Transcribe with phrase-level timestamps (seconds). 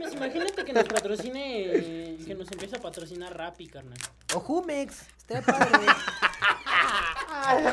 [0.00, 3.98] mames, imagínate que nos patrocine, que nos empiece a patrocinar Rappi, carnal.
[4.34, 5.02] O Jumex.
[5.18, 5.86] Está padre.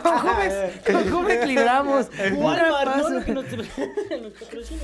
[0.04, 0.56] con Jumex,
[0.86, 2.08] con Jumex libramos.
[2.34, 2.96] Walmart.
[2.98, 3.26] ¿no?
[3.26, 3.46] Que nos,
[4.22, 4.82] nos patrocine.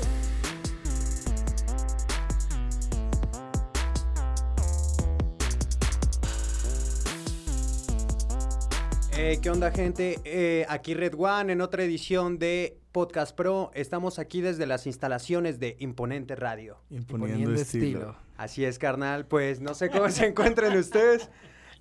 [9.26, 10.20] Eh, ¿Qué onda, gente?
[10.26, 13.72] Eh, aquí Red One en otra edición de Podcast Pro.
[13.74, 16.78] Estamos aquí desde las instalaciones de Imponente Radio.
[16.90, 17.86] Imponiendo, Poniendo estilo.
[17.86, 18.16] estilo.
[18.36, 19.26] Así es, carnal.
[19.26, 21.30] Pues no sé cómo se encuentran ustedes.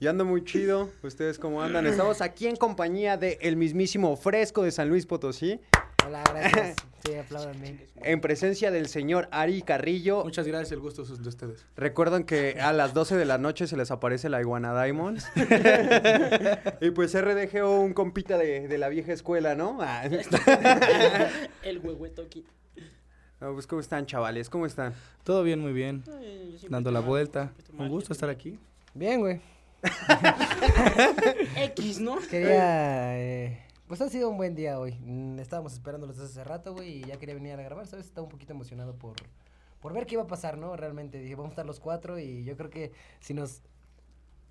[0.01, 0.89] Yo ando muy chido.
[1.03, 1.85] ¿Ustedes cómo andan?
[1.89, 5.59] Estamos aquí en compañía de el mismísimo Fresco de San Luis Potosí,
[6.07, 6.77] Hola, gracias.
[7.05, 7.87] Sí, apláudanme.
[7.97, 10.23] en presencia del señor Ari Carrillo.
[10.25, 11.67] Muchas gracias, el gusto es de ustedes.
[11.77, 15.27] Recuerdan que a las 12 de la noche se les aparece la Iguana Diamonds.
[16.81, 19.79] y pues RDGO, un compita de, de la vieja escuela, ¿no?
[19.81, 20.05] Ah.
[21.65, 22.45] El huehueto aquí.
[23.41, 24.49] No, pues, ¿cómo están, chavales?
[24.49, 24.95] ¿Cómo están?
[25.25, 26.05] Todo bien, muy bien.
[26.17, 27.53] Ay, Dando la mal, vuelta.
[27.77, 28.61] Un gusto estar aquí.
[28.95, 29.41] Bien, güey.
[31.57, 32.19] X, ¿no?
[32.31, 33.19] Quería.
[33.19, 33.63] eh,
[33.93, 34.99] pues ha sido un buen día hoy.
[35.03, 38.07] Mm, Estábamos esperándolos desde hace rato, güey, y ya quería venir a grabar, ¿sabes?
[38.07, 39.17] Estaba un poquito emocionado por,
[39.81, 40.75] por ver qué iba a pasar, ¿no?
[40.77, 43.61] Realmente dije, vamos a estar los cuatro y yo creo que si nos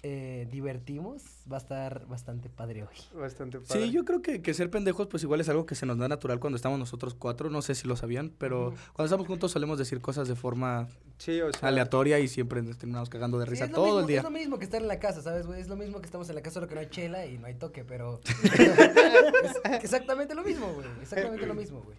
[0.04, 3.20] eh, divertimos, va a estar bastante padre hoy.
[3.20, 3.86] Bastante padre.
[3.86, 6.08] Sí, yo creo que, que ser pendejos, pues igual es algo que se nos da
[6.08, 7.50] natural cuando estamos nosotros cuatro.
[7.50, 11.40] No sé si lo sabían, pero cuando estamos juntos solemos decir cosas de forma Sí,
[11.42, 11.70] o sea.
[11.70, 14.18] aleatoria y siempre nos terminamos cagando de risa todo mismo, el día.
[14.18, 15.62] Es lo mismo que estar en la casa, ¿sabes, güey?
[15.62, 17.46] Es lo mismo que estamos en la casa, solo que no hay chela y no
[17.46, 18.22] hay toque, pero...
[18.54, 20.88] es exactamente lo mismo, güey.
[21.02, 21.98] Exactamente lo mismo, güey.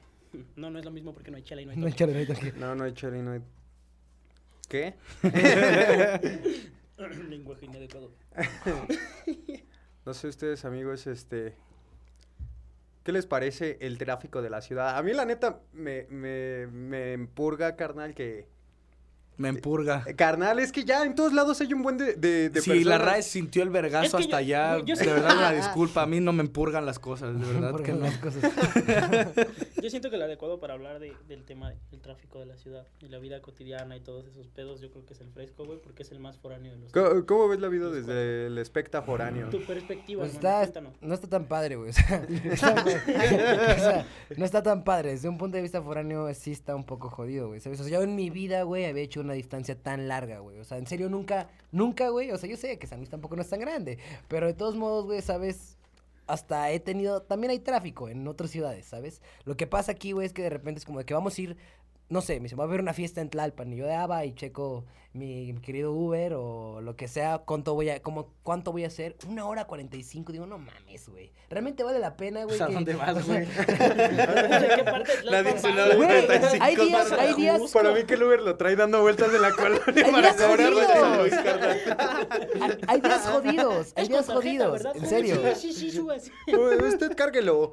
[0.57, 1.99] No, no es lo mismo porque no hay chela y no hay No hay toque.
[1.99, 2.53] chela, no hay toque.
[2.59, 3.41] No, no hay chela y no hay.
[4.69, 4.95] ¿Qué?
[7.29, 8.11] Lenguaje inadecuado.
[10.05, 11.55] No sé ustedes, amigos, este.
[13.05, 14.97] ¿Qué les parece el tráfico de la ciudad?
[14.99, 18.49] A mí, la neta, me, me, me empurga, carnal, que.
[19.37, 20.03] Me empurga.
[20.07, 22.71] eh, Carnal, es que ya en todos lados hay un buen de, de, de Si
[22.85, 23.01] la personas.
[23.13, 26.03] RAE sintió el vergazo Es que hasta yo- allá, yo de sé- verdad una disculpa,
[26.03, 28.01] a mí no me empurgan las cosas, de verdad que no.
[28.01, 28.43] las cosas.
[29.83, 32.87] Yo siento que el adecuado para hablar de- del tema del tráfico de la ciudad
[33.01, 35.79] y la vida cotidiana y todos esos pedos, yo creo que es el fresco, güey,
[35.81, 39.03] porque es el más foráneo de los ¿Cómo, cómo ves la vida desde el especta
[39.03, 39.51] foráneo?
[39.51, 40.95] Tu perspectiva, Pues está, cuéntanos.
[41.01, 41.91] no está tan padre, güey.
[41.91, 44.07] O sea, está- o sea,
[44.37, 45.11] no está tan padre.
[45.11, 47.61] Desde un punto de vista foráneo, sí está un poco jodido, güey.
[47.61, 47.81] ¿Sabes?
[47.81, 50.59] O sea, yo en mi vida, güey, había hecho una distancia tan larga, güey.
[50.61, 52.31] O sea, en serio, nunca, nunca, güey.
[52.31, 53.99] O sea, yo sé que San Luis tampoco no es tan grande.
[54.29, 55.77] Pero de todos modos, güey, ¿sabes?
[56.27, 57.23] Hasta he tenido.
[57.23, 59.21] También hay tráfico en otras ciudades, ¿sabes?
[59.45, 61.43] Lo que pasa aquí, güey, es que de repente es como de que vamos a
[61.43, 61.57] ir.
[62.13, 64.07] No sé, me dice, va a haber una fiesta en Tlalpan y yo de ah,
[64.07, 64.85] va y checo
[65.15, 68.89] mi, mi querido Uber o lo que sea, cuánto voy a, como, cuánto voy a
[68.89, 72.59] hacer, una hora cuarenta y cinco, digo, no mames, güey, realmente vale la pena, güey.
[72.59, 73.47] Pues, ¿a que- dónde vas, o sea, güey?
[73.47, 78.15] ¿De qué parte vas, nada de Güey, 35 hay días, hay días, Para mí que
[78.15, 80.75] el Uber lo trae dando vueltas de la colonia Hay para carnal.
[82.61, 84.93] hay, hay días jodidos, hay días jodidos, ¿verdad?
[84.97, 86.01] en serio, Sí,
[86.93, 87.73] Usted cárguelo.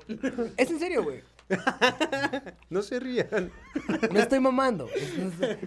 [0.57, 1.21] es en serio, güey,
[2.69, 3.51] No se rían.
[4.11, 4.87] no estoy mamando,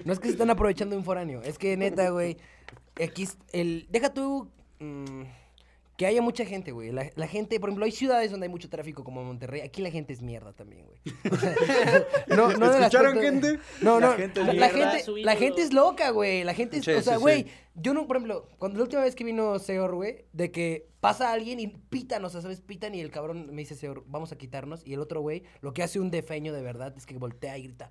[0.04, 2.37] no es, que se están aprovechando de un foráneo, es que neta, güey,
[3.03, 4.48] aquí, el, deja tú,
[4.78, 5.22] mm,
[5.97, 8.69] que haya mucha gente, güey, la, la gente, por ejemplo, hay ciudades donde hay mucho
[8.70, 10.98] tráfico como Monterrey, aquí la gente es mierda también, güey.
[11.30, 11.54] O sea,
[12.28, 13.58] no, ¿Escucharon, gente?
[13.82, 16.44] No, La no, gente la, es la gente, la gente es loca, güey.
[16.44, 17.50] La gente es, Sí, o sea, sí, güey, sí.
[17.75, 21.32] yo no, por ejemplo, cuando la última vez que vino Seor, güey, de que pasa
[21.32, 22.60] alguien y pitan, o sea, ¿sabes?
[22.60, 24.86] Pitan y el cabrón me dice, Seor, vamos a quitarnos.
[24.86, 27.64] Y el otro güey, lo que hace un defeño de verdad es que voltea y
[27.64, 27.91] grita,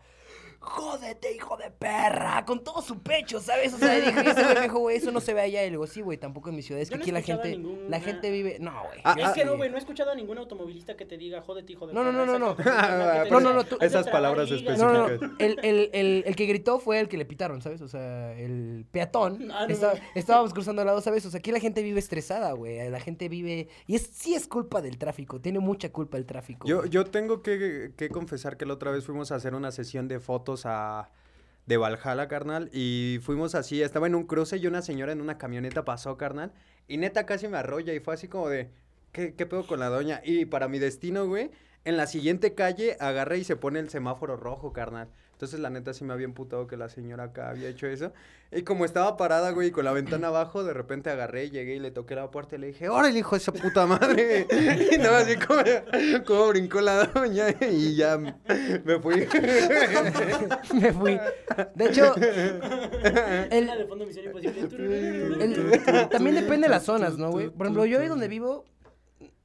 [0.63, 3.73] jódete, hijo de perra, con todo su pecho, ¿sabes?
[3.73, 5.63] O sea, y ese güey me dijo, güey, eso no se ve allá.
[5.63, 6.81] Y le digo, sí, güey, tampoco en mi ciudad.
[6.81, 9.01] Es que no aquí la gente, ninguna- la gente vive, no, güey.
[9.03, 9.57] Ah, es ah, que no, sí.
[9.57, 12.11] güey, no he escuchado a ningún automovilista que te diga, jódete, hijo de No, no,
[12.11, 12.55] perra", no, no, no.
[13.31, 14.77] No, no, no, tú- "Haz de Esas palabras ligas".
[14.77, 15.31] No, no, específicas.
[15.31, 15.45] no.
[15.45, 17.81] El, el, el, el que gritó fue el que le pitaron, ¿sabes?
[17.81, 19.49] O sea, el peatón.
[19.51, 19.73] Ah, no.
[19.73, 21.25] estaba- estábamos cruzando al lado, ¿sabes?
[21.25, 22.87] O sea, aquí la gente vive estresada, güey.
[22.89, 23.67] La gente vive.
[23.87, 25.41] Y es, sí es culpa del tráfico.
[25.41, 26.67] Tiene mucha culpa el tráfico.
[26.67, 30.07] Yo, yo tengo que, que confesar que la otra vez fuimos a hacer una sesión
[30.07, 31.09] de fotos a
[31.65, 35.37] de Valhalla, carnal, y fuimos así, estaba en un cruce y una señora en una
[35.37, 36.51] camioneta pasó, carnal,
[36.87, 38.69] y neta casi me arrolla y fue así como de,
[39.11, 40.21] ¿qué, qué pedo con la doña?
[40.23, 41.51] Y para mi destino, güey,
[41.83, 45.09] en la siguiente calle agarré y se pone el semáforo rojo, carnal.
[45.41, 48.13] Entonces, la neta, sí me había imputado que la señora acá había hecho eso.
[48.51, 51.89] Y como estaba parada, güey, con la ventana abajo, de repente agarré, llegué y le
[51.89, 54.45] toqué la puerta y le dije, ¡Órale, hijo de esa puta madre!
[54.91, 55.63] Y no, así como,
[56.27, 59.27] como brincó la doña y ya me fui.
[60.79, 61.19] me fui.
[61.73, 62.13] De hecho,
[63.49, 63.67] el,
[64.25, 65.43] Imposible.
[65.43, 67.49] el- también depende de las zonas, ¿no, güey?
[67.49, 68.63] Por ejemplo, yo ahí donde vivo.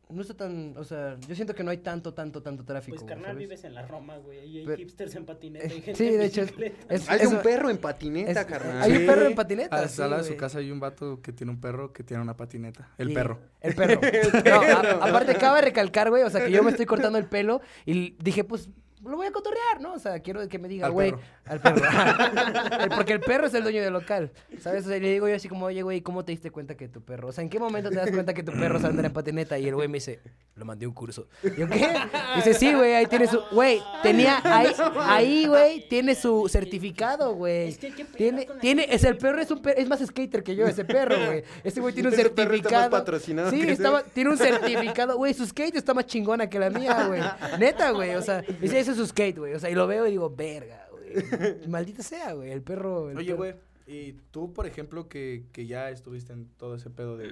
[0.08, 2.96] No está tan, o sea, yo siento que no hay tanto, tanto, tanto tráfico.
[2.96, 3.38] Pues carnal, ¿sabes?
[3.38, 4.38] vives en la Roma, güey.
[4.38, 6.42] Ahí hay Pero- hipsters en patineta y gente Sí, en de hecho,
[6.88, 8.82] es, Hay eso- un perro en patineta, es- carnal.
[8.82, 9.76] Hay un perro en patineta.
[9.76, 12.04] A la sí, sala de su casa hay un vato que tiene un perro que
[12.04, 12.88] tiene una patineta.
[12.98, 13.40] El Y- perro.
[13.60, 14.00] El perro.
[14.44, 14.60] No,
[15.02, 17.60] a- aparte, acaba de recalcar, güey, o sea, que yo me estoy cortando el pelo
[17.84, 18.68] y dije, pues,
[19.08, 19.94] lo voy a cotorrear, ¿no?
[19.94, 21.10] O sea, quiero que me diga, Al güey.
[21.12, 21.22] perro.
[21.46, 21.82] Al perro.
[22.82, 24.30] El- Porque el perro es el dueño del local,
[24.60, 24.84] ¿sabes?
[24.86, 27.02] O sea, le digo yo así como, oye, güey, ¿cómo te diste cuenta que tu
[27.02, 27.28] perro?
[27.28, 29.58] O sea, ¿en qué momento te das cuenta que tu perro sabe andar en patineta?
[29.58, 30.20] Y el güey me dice,
[30.54, 31.28] lo mandé un curso.
[31.42, 31.88] Y yo, ¿qué?
[32.36, 33.40] Dice, sí, güey, ahí tiene su...
[33.52, 34.68] Güey, tenía ahí,
[35.00, 37.68] ahí, güey, tiene su certificado, güey.
[37.68, 40.54] Es que qué Tiene, tiene, es el perro, es un per- es más skater que
[40.56, 41.42] yo, ese perro, güey.
[41.64, 42.90] Ese güey tiene un perro está más certificado.
[42.90, 47.04] patrocinado Sí, estaba, tiene un certificado, güey, su skate está más chingona que la mía,
[47.06, 47.20] güey.
[47.58, 49.54] Neta, güey, o sea, dice, ese es su skate, güey.
[49.54, 51.14] O sea, y lo veo y digo, verga, güey.
[51.68, 53.10] Maldita sea, güey, el perro.
[53.10, 53.54] el Oye, güey,
[53.86, 57.30] y tú, por ejemplo, que, que ya estuviste en todo ese pedo de...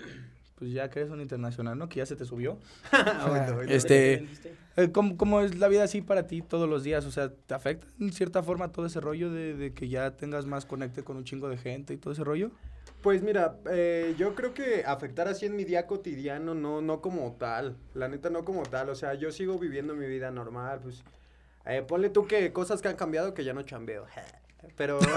[0.55, 1.89] Pues ya que eres un internacional, ¿no?
[1.89, 2.59] Que ya se te subió.
[2.93, 3.63] Ah.
[3.69, 4.29] Este-.
[4.77, 7.05] Eh, ¿Cómo, cómo es la vida así para ti todos los días?
[7.07, 10.47] O sea, ¿te afecta en cierta forma todo ese rollo de, de que ya tengas
[10.47, 12.53] más conecte con un chingo de gente y todo ese rollo?
[13.03, 17.33] Pues mira, eh, yo creo que afectar así en mi día cotidiano, no, no como
[17.33, 17.77] tal.
[17.93, 18.89] La neta, no como tal.
[18.89, 21.05] O sea, yo sigo viviendo mi vida normal, pues.
[21.67, 24.07] Eh, ponle tú que cosas que han cambiado que ya no chambeo.
[24.77, 24.99] Pero.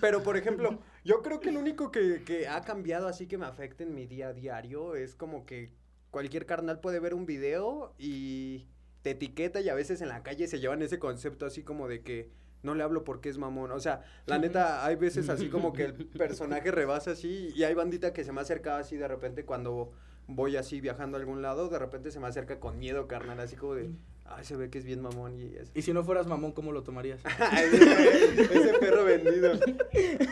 [0.00, 3.46] Pero, por ejemplo, yo creo que lo único que, que ha cambiado así que me
[3.46, 5.72] afecta en mi día a diario es como que
[6.10, 8.68] cualquier carnal puede ver un video y
[9.02, 12.02] te etiqueta y a veces en la calle se llevan ese concepto así como de
[12.02, 12.30] que
[12.62, 13.70] no le hablo porque es mamón.
[13.72, 17.74] O sea, la neta, hay veces así como que el personaje rebasa así y hay
[17.74, 19.92] bandita que se me acerca así de repente cuando
[20.28, 23.56] voy así viajando a algún lado, de repente se me acerca con miedo, carnal, así
[23.56, 23.88] como de,
[24.26, 25.70] ay, se ve que es bien mamón y así.
[25.74, 27.20] Y si no fueras mamón, ¿cómo lo tomarías?
[27.62, 29.54] Ese, ese perro vendido.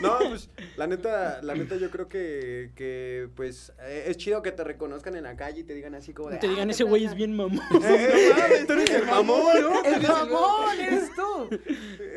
[0.01, 4.51] No, pues, la neta, la neta yo creo que, que pues, eh, es chido que
[4.51, 6.37] te reconozcan en la calle y te digan así como de...
[6.37, 7.17] Te digan, "Ah, ese ¿qué güey es pasa?".
[7.17, 7.59] bien mamón.
[7.83, 9.83] Eh, eh, no mames, tú eres el mamón, ¿no?
[9.83, 11.49] ¡El mamón eres tú!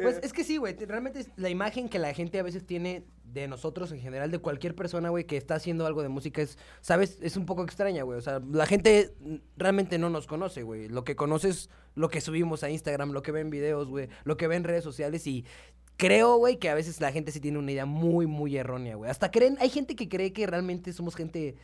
[0.03, 0.75] Pues es que sí, güey.
[0.77, 4.31] te- Realmente es la imagen que la gente a veces tiene de nosotros en general,
[4.31, 7.19] de cualquier persona, güey, que está haciendo algo de música, es, ¿sabes?
[7.23, 8.19] Es un poco extraña, güey.
[8.19, 9.15] O sea, la gente
[9.57, 10.89] realmente no nos conoce, güey.
[10.89, 14.09] Lo que conoce es lo que subimos a Instagram, lo que ve en videos, güey,
[14.25, 15.45] lo que ve en redes sociales y
[15.97, 19.11] creo, güey, que a veces la gente sí tiene una idea muy, muy errónea, güey.
[19.11, 21.57] Hasta creen, hay gente que cree que realmente somos gente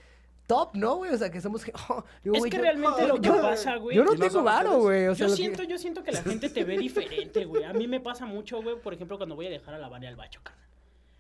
[0.46, 1.12] top, ¿no, güey?
[1.12, 1.64] O sea, que somos...
[1.88, 3.96] oh, digo, Es güey, que yo- realmente lo que yo- pasa, güey.
[3.96, 5.06] Yo no ¿Y no tengo varo, güey.
[5.08, 7.64] O sea, yo lo que- siento, yo siento que la gente te ve diferente, güey.
[7.64, 10.08] A mí me pasa mucho, güey, por ejemplo, cuando voy a dejar a la Vania
[10.08, 10.65] al bacho, carnal.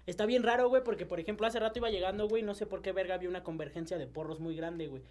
[0.06, 2.80] Está bien raro, güey, porque, por ejemplo, hace rato iba llegando, güey, no sé por
[2.82, 5.02] qué verga había una convergencia de porros muy grande, güey.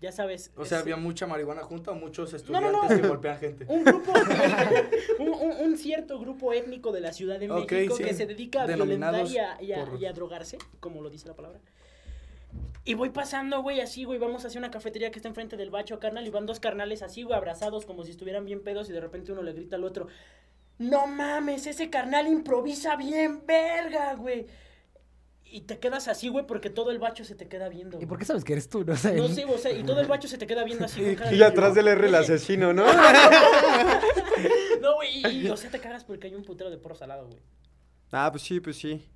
[0.00, 0.50] Ya sabes.
[0.56, 3.02] O sea, es- había mucha marihuana junta o muchos no, estudiantes no.
[3.02, 3.64] que golpean gente.
[3.68, 4.12] Un grupo,
[5.18, 8.04] un, un- un cierto grupo étnico de la Ciudad de México sí.
[8.04, 10.00] que se dedica a violentar y a, y a- porros.
[10.00, 11.58] y a drogarse, como lo dice la palabra.
[12.84, 15.98] Y voy pasando, güey, así, güey, vamos hacia una cafetería que está enfrente del bacho,
[15.98, 19.00] carnal, y van dos carnales así, güey, abrazados como si estuvieran bien pedos, y de
[19.00, 20.06] repente uno le grita al otro,
[20.78, 24.46] no mames, ese carnal improvisa bien, verga, güey.
[25.44, 28.00] Y te quedas así, güey, porque todo el bacho se te queda viendo.
[28.00, 28.84] ¿Y por qué sabes que eres tú?
[28.84, 29.14] No sé.
[29.14, 31.00] No sé, o sea, y todo el bacho se te queda viendo así.
[31.30, 32.84] Y de- atrás del R el asesino, ¿no?
[34.80, 37.08] No, güey, y, y, o sea, te cagas porque hay un putero de porros al
[37.08, 37.40] lado, güey.
[38.12, 39.08] Ah, pues sí, pues sí.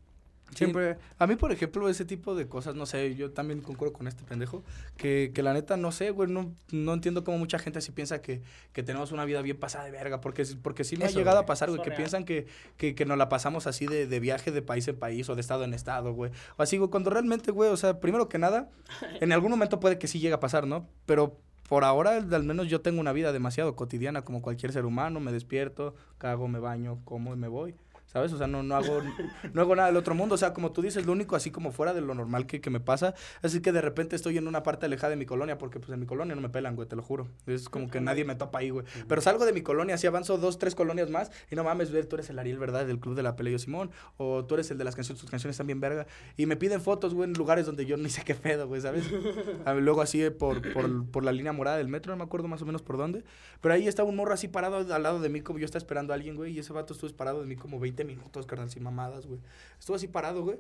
[0.55, 0.97] Siempre...
[1.19, 4.25] A mí, por ejemplo, ese tipo de cosas, no sé, yo también concuerdo con este
[4.25, 4.65] pendejo,
[4.97, 8.21] que, que la neta, no sé, güey, no, no entiendo cómo mucha gente así piensa
[8.23, 8.43] que,
[8.73, 11.47] que tenemos una vida bien pasada de verga, porque, porque sí me ha llegado a
[11.47, 11.99] pasar, güey, eso que real.
[11.99, 12.47] piensan que,
[12.77, 15.41] que, que nos la pasamos así de, de viaje de país en país o de
[15.41, 16.33] estado en estado, güey.
[16.57, 18.71] O así, güey, cuando realmente, güey, o sea, primero que nada,
[19.21, 20.87] en algún momento puede que sí llegue a pasar, ¿no?
[21.07, 21.37] Pero
[21.69, 25.33] por ahora, al menos yo tengo una vida demasiado cotidiana como cualquier ser humano, me
[25.33, 27.75] despierto, cago, me baño, como y me voy.
[28.09, 28.33] ¿Sabes?
[28.33, 29.03] O sea, no, no, hago,
[29.53, 30.35] no hago nada del otro mundo.
[30.35, 32.71] O sea, como tú dices, lo único así como fuera de lo normal que, que
[32.71, 35.79] me pasa, así que de repente estoy en una parte alejada de mi colonia, porque
[35.79, 37.29] pues en mi colonia no me pelan, güey, te lo juro.
[37.47, 38.87] Es como que nadie me topa ahí, güey.
[39.07, 42.07] Pero salgo de mi colonia, así avanzo dos, tres colonias más, y no mames, ver,
[42.07, 42.87] tú eres el Ariel, ¿verdad?
[42.87, 45.31] Del club de la pelea yo Simón, o tú eres el de las canciones, tus
[45.31, 46.07] canciones están bien verga.
[46.39, 49.05] Y me piden fotos, güey, en lugares donde yo ni sé qué pedo, güey, ¿sabes?
[49.67, 52.25] A ver, luego así eh, por, por, por la línea morada del metro, no me
[52.25, 53.23] acuerdo más o menos por dónde.
[53.61, 56.15] Pero ahí estaba un morro así parado al lado de mí, como yo estaba esperando
[56.15, 56.55] a alguien, güey.
[56.55, 59.41] Y ese vato estuvo parado de mí como 20 minutos, carnal, sin mamadas, güey.
[59.79, 60.59] Estuvo así parado, güey.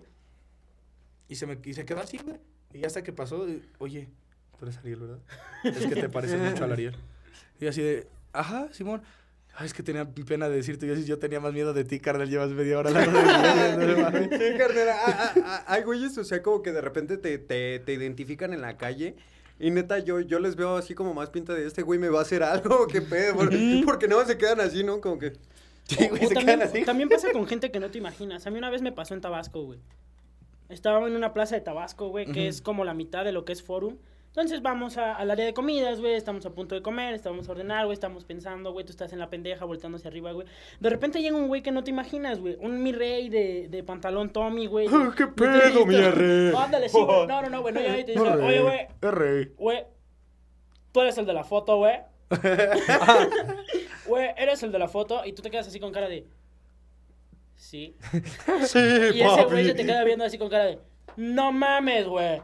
[1.28, 2.36] Y se, me, y se quedó así, güey.
[2.72, 3.46] Y hasta que pasó,
[3.78, 4.08] oye,
[4.58, 5.18] tú eres Ariel, ¿verdad?
[5.64, 6.96] Es que te pareces mucho al Ariel.
[7.60, 9.02] Y así de, ajá, Simón.
[9.60, 12.28] Ay, es que tenía pena de decirte, yo, yo tenía más miedo de ti, carnal,
[12.30, 14.28] llevas media hora hablando de mí, no mames.
[14.30, 14.56] Sí,
[15.44, 18.76] ah, Hay güeyes, o sea, como que de repente te, te, te identifican en la
[18.76, 19.16] calle.
[19.58, 22.20] Y neta, yo, yo les veo así como más pinta de este güey me va
[22.20, 23.34] a hacer algo, qué pedo.
[23.34, 23.50] Por-
[23.84, 25.00] Porque no se quedan así, ¿no?
[25.00, 25.32] Como que.
[25.88, 26.84] Sí, O- güey, o se también, quedan así.
[26.84, 28.46] también pasa con gente que no te imaginas.
[28.46, 29.80] A mí una vez me pasó en Tabasco, güey.
[30.68, 33.52] Estaba en una plaza de Tabasco, güey, que es como la mitad de lo que
[33.54, 33.96] es Forum.
[34.26, 37.52] Entonces vamos a- al área de comidas, güey, estamos a punto de comer, estamos a
[37.52, 40.46] ordenar, güey, estamos pensando, güey, tú estás en la pendeja volteando hacia arriba, güey.
[40.78, 43.82] De repente llega un güey que no te imaginas, güey, un mi rey de, de
[43.82, 44.86] pantalón Tommy, güey.
[44.92, 46.52] Ah, ¿qué pedo, mi rey?
[46.54, 47.26] Ándale, sí, güey.
[47.26, 49.52] No, no, no, güey, no te dice, oye, güey, rey.
[49.56, 49.84] güey,
[50.92, 51.94] tú eres el de la foto, güey.
[54.08, 56.26] Güey, eres el de la foto y tú te quedas así con cara de...
[57.56, 57.96] Sí.
[58.66, 58.78] Sí,
[59.14, 60.78] Y ese güey se te queda viendo así con cara de,
[61.18, 62.40] no mames, güey.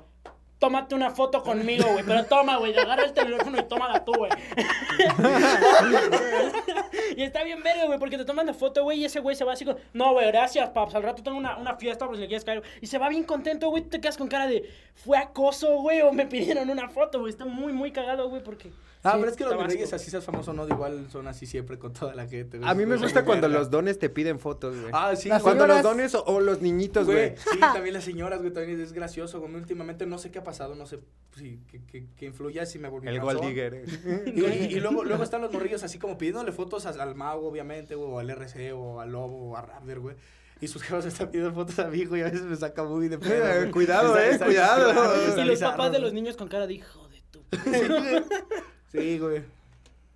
[0.58, 2.04] Tómate una foto conmigo, güey.
[2.04, 2.76] Pero toma, güey.
[2.76, 4.32] Agarra el teléfono y tómala tú, güey.
[7.16, 9.44] y está bien verga, güey, porque te toman la foto, güey, y ese güey se
[9.44, 10.94] va así con, no, güey, gracias, paps.
[10.94, 12.62] Al rato tengo una, una fiesta por si le quieres caer.
[12.80, 13.84] Y se va bien contento, güey.
[13.84, 17.30] Tú te quedas con cara de, fue acoso, güey, o me pidieron una foto, güey.
[17.30, 18.72] Está muy, muy cagado, güey, porque...
[19.06, 21.78] Ah, Sí, pero es que los reyes, así seas famoso, no, igual son así siempre
[21.78, 22.56] con toda la gente.
[22.58, 22.68] güey.
[22.70, 24.90] A mí me gusta cuando los dones te piden fotos, güey.
[24.94, 25.42] Ah, sí, Las.
[25.42, 28.92] Cuando los dones o, o los niñitos, Güey, sí, también las señoras, güey, también es
[28.94, 29.54] gracioso, güey.
[29.54, 31.00] Últimamente no sé qué ha pasado, no sé
[31.36, 33.20] si que, que, que influya si me volví El.
[33.20, 33.74] Gold Digger.
[33.74, 34.32] eh.
[34.70, 38.18] Y, luego, luego están los morrillos así como pidiéndole fotos al mago, obviamente, güey, o
[38.20, 40.16] al RC, o al lobo, o a Raptor, güey.
[40.62, 43.08] Y sus jefas están pidiendo fotos a mí, güey, y a veces me saca muy
[43.08, 43.46] de pedo.
[43.46, 43.70] Eh, güey.
[43.70, 45.14] cuidado, Está- eh, está- cuidado.
[45.28, 47.44] está Y los papás de los niños con cara de, hijo de tu...
[48.94, 49.42] Sí, güey.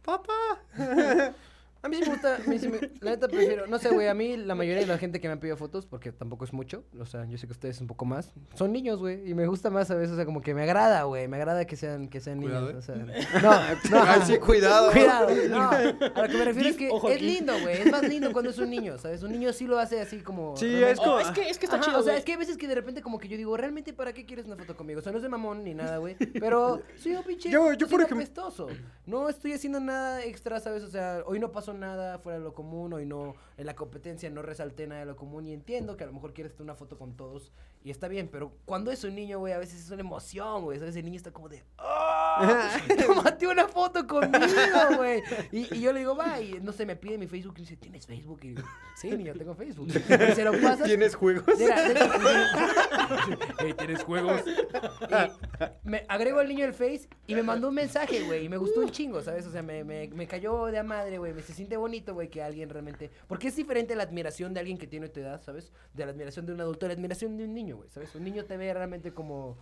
[0.04, 0.32] Papá.
[1.80, 4.08] A mí sí me gusta, a mí sí me, la neta prefiero, no sé, güey,
[4.08, 6.52] a mí la mayoría de la gente que me ha pedido fotos, porque tampoco es
[6.52, 9.46] mucho, o sea, yo sé que ustedes un poco más, son niños, güey, y me
[9.46, 12.08] gusta más a veces, o sea, como que me agrada, güey, me agrada que sean,
[12.08, 12.92] que sean Cuidado, niños, ¿eh?
[12.92, 14.90] o sea, no, no, Ay, sí, cuidado.
[14.90, 15.70] Cuidado, no,
[16.16, 17.24] a lo que me refiero es que Ojo es aquí.
[17.26, 19.22] lindo, güey, es más lindo cuando es un niño, ¿sabes?
[19.22, 20.56] Un niño sí lo hace así como...
[20.56, 22.18] Sí, realmente- es como- Oh, es que, es que está Ajá, chido, o sea, güey.
[22.18, 24.46] es que hay veces que de repente como que yo digo, ¿realmente para qué quieres
[24.46, 24.98] una foto conmigo?
[24.98, 26.16] O sea, no es de mamón ni nada, güey.
[26.40, 28.66] Pero soy un pinche Yo- yo, por soy ejemplo- apestoso.
[29.06, 30.82] No estoy haciendo nada extra, ¿sabes?
[30.82, 34.28] O sea, hoy no pasó nada fuera de lo común, hoy no, en la competencia
[34.30, 36.74] no resalté nada de lo común y entiendo que a lo mejor quieres tener una
[36.74, 37.52] foto con todos
[37.84, 40.78] y está bien, pero cuando es un niño, güey, a veces es una emoción, güey,
[40.78, 40.96] ¿sabes?
[40.96, 42.07] El niño está como de, ¡ah!
[43.06, 45.22] tómate una foto conmigo, güey.
[45.52, 47.76] Y, y yo le digo, va, y no sé, me pide mi Facebook y dice,
[47.76, 48.40] ¿tienes Facebook?
[48.42, 48.62] Y digo,
[48.96, 49.88] sí, niño, tengo Facebook.
[49.88, 50.84] Y se lo pasas.
[50.84, 51.44] ¿Tienes juegos?
[51.58, 51.98] Mira, de-
[53.66, 54.42] Ey, ¿tienes juegos?
[54.46, 58.56] Y me agrego al niño el Face y me mandó un mensaje, güey, y me
[58.56, 59.46] gustó un chingo, ¿sabes?
[59.46, 62.28] O sea, me, me, me cayó de a madre, güey, me se siente bonito, güey,
[62.28, 63.10] que alguien realmente...
[63.26, 65.72] Porque es diferente la admiración de alguien que tiene tu edad, ¿sabes?
[65.94, 68.14] De la admiración de un adulto, la admiración de un niño, güey, ¿sabes?
[68.14, 69.58] Un niño te ve realmente como...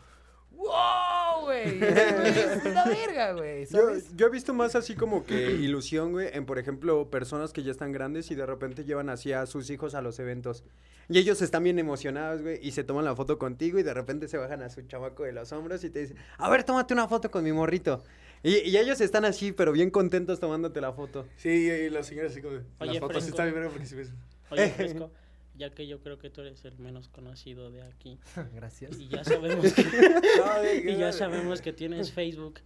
[0.50, 1.80] ¡Wow, güey!
[1.82, 3.66] Es la verga, güey,
[4.14, 7.70] Yo, he visto más así como que ilusión, güey, en por ejemplo personas que ya
[7.70, 10.64] están grandes y de repente llevan así a sus hijos a los eventos.
[11.08, 14.26] Y ellos están bien emocionados, güey, y se toman la foto contigo y de repente
[14.28, 17.06] se bajan a su chamaco de los hombros y te dicen, a ver, tómate una
[17.06, 18.02] foto con mi morrito.
[18.42, 21.26] Y, y ellos están así, pero bien contentos tomándote la foto.
[21.36, 22.56] Sí, y las señoras así como...
[22.56, 24.12] de, Oye, las fotos están bien porque si ves...
[24.50, 25.10] Oye, Fresco,
[25.56, 28.18] ya que yo creo que tú eres el menos conocido de aquí.
[28.54, 28.98] Gracias.
[28.98, 32.60] Y ya sabemos que, y ya sabemos que tienes Facebook.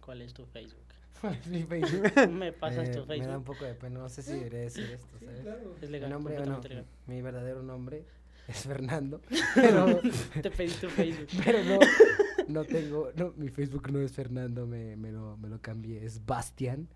[0.00, 0.82] ¿Cuál es tu Facebook?
[1.50, 2.28] Mi Facebook.
[2.30, 3.44] Me pasas Eh, tu Me da un Facebook.
[3.44, 5.46] poco de pena, no sé si debería decir esto, ¿sabes?
[5.82, 6.84] Es Mi nombre, bueno, legal.
[7.06, 8.04] mi verdadero nombre
[8.46, 9.20] es Fernando,
[9.54, 10.00] pero,
[10.40, 11.26] Te pedí tu Facebook.
[11.44, 11.78] pero no,
[12.48, 16.24] no tengo, no, mi Facebook no es Fernando, me, me lo, me lo cambié, es
[16.24, 16.86] Bastian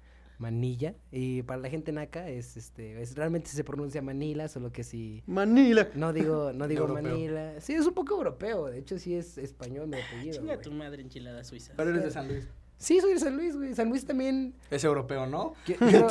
[0.41, 4.83] Manilla, y para la gente naca es, este, es, realmente se pronuncia Manila, solo que
[4.85, 5.89] si, Manila.
[5.95, 7.13] no digo, no digo Europeo.
[7.13, 10.73] Manila, sí, es un poco europeo, de hecho sí es español mi apellido, Chinga tu
[10.73, 11.75] madre enchilada suiza.
[11.77, 12.49] Pero eres de San Luis.
[12.81, 15.53] Sí, soy de San Luis, güey, San Luis también, Es europeo, ¿no?
[15.67, 16.09] qui- quiero,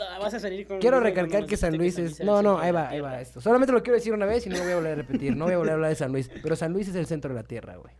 [0.00, 2.18] Ah, Vas a salir con Quiero con recalcar que San Luis es...
[2.20, 3.40] No, no, ahí va, ahí va esto.
[3.40, 5.36] Solamente lo quiero decir una vez y no lo voy a volver a repetir.
[5.36, 6.28] No voy a volver a hablar de San Luis.
[6.42, 7.94] Pero San Luis es el centro de la tierra, güey.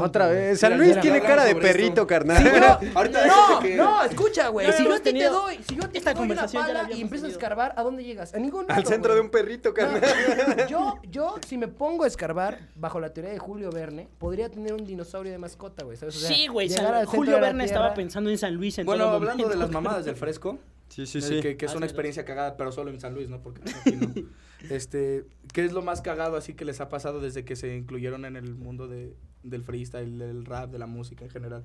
[0.00, 0.60] Otra vez.
[0.60, 2.06] San Luis tiene cara de perrito, esto.
[2.06, 2.38] carnal.
[2.40, 4.72] Sí, pero- Ahorita No, no, escucha, güey.
[4.72, 7.00] Si yo a ti te doy, si yo a ti te doy una pala y
[7.00, 8.32] empiezas a escarbar, ¿a dónde llegas?
[8.32, 9.16] A ningún Al centro güey.
[9.16, 10.02] de un perrito, carnal.
[10.68, 14.72] yo, yo, si me pongo a escarbar bajo la teoría de Julio Verne, podría tener
[14.72, 15.96] un dinosaurio de mascota, güey.
[16.10, 16.68] Sí, güey.
[16.68, 20.04] llegar Julio Verne estaba pensando en San Luis en Bueno, todo hablando de las mamadas
[20.04, 21.40] del fresco, Sí, sí, sí.
[21.40, 23.40] que, que es Ah, una experiencia cagada, pero solo en San Luis, ¿no?
[23.42, 24.12] Porque aquí no.
[24.70, 28.24] Este, ¿qué es lo más cagado así que les ha pasado desde que se incluyeron
[28.24, 31.64] en el mundo de, del freestyle, del rap, de la música en general?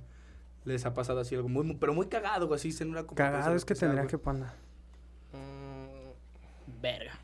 [0.66, 3.56] ¿Les ha pasado así algo muy, muy- pero muy cagado, güey, así en una Cagado,
[3.56, 4.48] es que sea, tendría que poner.
[5.32, 7.20] Mm, Verga.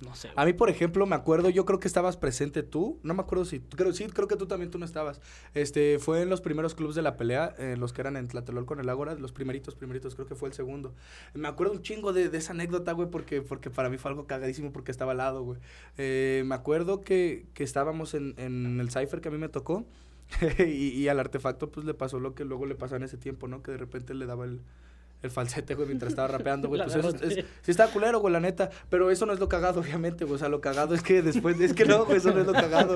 [0.00, 0.30] No sé.
[0.36, 3.44] A mí, por ejemplo, me acuerdo, yo creo que estabas presente tú, no me acuerdo
[3.44, 5.20] si, creo, sí, creo que tú también tú no estabas.
[5.54, 8.68] Este, fue en los primeros clubs de la pelea, eh, los que eran en Tlatelolco
[8.68, 10.94] con el Ágora, los primeritos, primeritos, creo que fue el segundo.
[11.34, 14.26] Me acuerdo un chingo de, de esa anécdota, güey, porque, porque para mí fue algo
[14.26, 15.58] cagadísimo porque estaba al lado, güey.
[15.96, 19.84] Eh, me acuerdo que, que estábamos en, en el Cypher que a mí me tocó
[20.58, 23.48] y, y al artefacto pues le pasó lo que luego le pasó en ese tiempo,
[23.48, 23.62] ¿no?
[23.62, 24.60] Que de repente le daba el,
[25.22, 26.80] el falsete, güey, mientras estaba rapeando, güey.
[26.84, 28.70] Pues eso es- sí está culero, güey, la neta.
[28.88, 30.36] Pero eso no es lo cagado, obviamente, güey.
[30.36, 32.52] O sea, lo cagado es que después, es que no, güey, eso no es lo
[32.52, 32.94] cagado.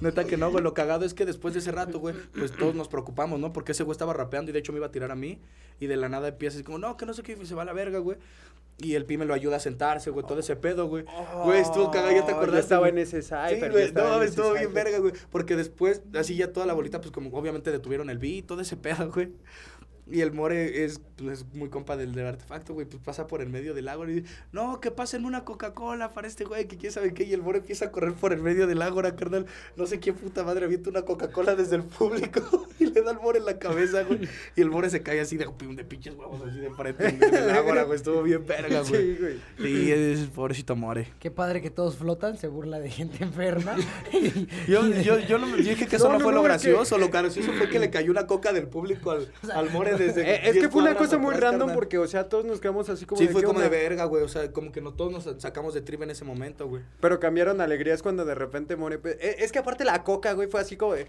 [0.00, 0.62] Neta que no, güey.
[0.62, 3.52] Lo cagado es que después de ese rato, güey, pues todos nos preocupamos, ¿no?
[3.52, 5.40] Porque ese güey estaba rapeando y de hecho me iba a tirar a mí.
[5.80, 7.64] Y de la nada empieza así como, no, que no sé qué, se va a
[7.64, 8.18] la verga, güey.
[8.78, 11.04] Y el pi me lo ayuda a sentarse, güey, todo ese pedo, güey.
[11.44, 12.54] Güey, estuvo cagado, ya te Oh, acordaste.
[12.56, 13.60] ya estaba en ese cypher.
[13.62, 15.12] Sí, güey, estaba no, estuvo bien verga, güey.
[15.30, 18.76] Porque después, así ya toda la bolita, pues como obviamente detuvieron el beat, todo ese
[18.76, 19.30] pedo, güey.
[20.10, 22.86] Y el More es, pues, es muy compa del, del artefacto, güey.
[22.86, 26.26] Pues pasa por el medio del ágora y dice, no, que pasen una Coca-Cola para
[26.28, 27.24] este güey, que quién sabe qué.
[27.24, 29.46] Y el More empieza a correr por el medio del ágora, carnal.
[29.76, 33.20] No sé quién puta madre avienta una Coca-Cola desde el público y le da al
[33.20, 34.20] More en la cabeza, güey.
[34.56, 37.50] Y el More se cae así de, de pinches huevos, así de frente en el
[37.50, 37.96] ágora, güey.
[37.96, 39.14] Estuvo bien verga, güey.
[39.14, 39.40] Sí, güey.
[39.58, 41.08] Sí, es pobrecito More.
[41.18, 43.74] Qué padre que todos flotan, se burla de gente enferma.
[44.12, 46.32] y- Yo, y de- yo, yo no me dije que eso No, no, no, fue
[46.34, 46.98] lo que- gracioso.
[46.98, 50.22] Lo gracioso fue que le cayó una coca del público al, al More desde.
[50.22, 51.74] Eh, es 10 que fue una cosa muy random carnal.
[51.74, 54.04] porque, o sea, todos nos quedamos así como Sí, de, fue ¿qué como de verga,
[54.04, 54.22] güey.
[54.22, 56.82] O sea, como que no todos nos sacamos de trip en ese momento, güey.
[57.00, 58.98] Pero cambiaron alegrías cuando de repente More...
[58.98, 61.06] pe- eh, Es que aparte la coca, güey, fue así como de...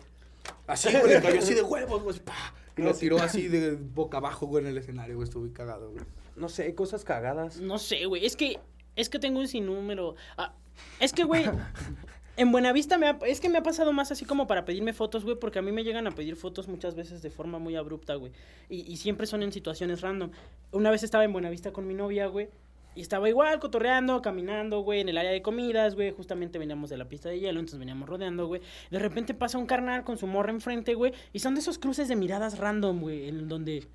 [0.67, 2.19] Así, güey, le cayó así de huevos, güey.
[2.19, 5.25] pa, Y lo tiró así de boca abajo, güey, en el escenario, güey.
[5.25, 6.03] Estuvo muy cagado, güey.
[6.35, 7.57] No sé, cosas cagadas.
[7.61, 8.25] No sé, güey.
[8.25, 8.59] Es que,
[8.95, 10.15] es que tengo un sinnúmero.
[10.37, 10.53] Ah,
[10.99, 11.45] es que, güey.
[12.37, 15.23] En Buenavista me ha, es que me ha pasado más así como para pedirme fotos,
[15.23, 18.15] güey, porque a mí me llegan a pedir fotos muchas veces de forma muy abrupta,
[18.15, 18.33] güey.
[18.69, 20.31] Y, y siempre son en situaciones random.
[20.71, 22.49] Una vez estaba en Buenavista con mi novia, güey,
[22.95, 26.11] y estaba igual cotorreando, caminando, güey, en el área de comidas, güey.
[26.11, 28.61] Justamente veníamos de la pista de hielo, entonces veníamos rodeando, güey.
[28.89, 32.07] De repente pasa un carnal con su morra enfrente, güey, y son de esos cruces
[32.07, 33.87] de miradas random, güey, en donde...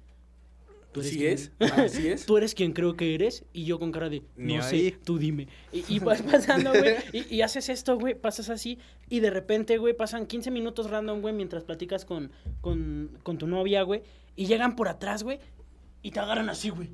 [0.92, 1.32] ¿Tú eres ¿Sí quién?
[1.34, 1.52] es?
[1.72, 2.26] ¿Así es?
[2.26, 4.90] Tú eres quien creo que eres y yo con cara de, Ni no ahí.
[4.90, 5.46] sé, tú dime.
[5.72, 8.78] Y, y vas pasando, güey, y, y haces esto, güey, pasas así
[9.08, 13.46] y de repente, güey, pasan 15 minutos random, güey, mientras platicas con, con, con tu
[13.46, 14.02] novia, güey,
[14.34, 15.38] y llegan por atrás, güey,
[16.02, 16.88] y te agarran así, güey.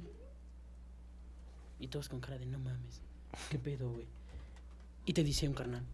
[1.80, 3.02] Y todos con cara de, no mames,
[3.50, 4.06] ¿qué pedo, güey?
[5.04, 5.84] Y te dice un carnal,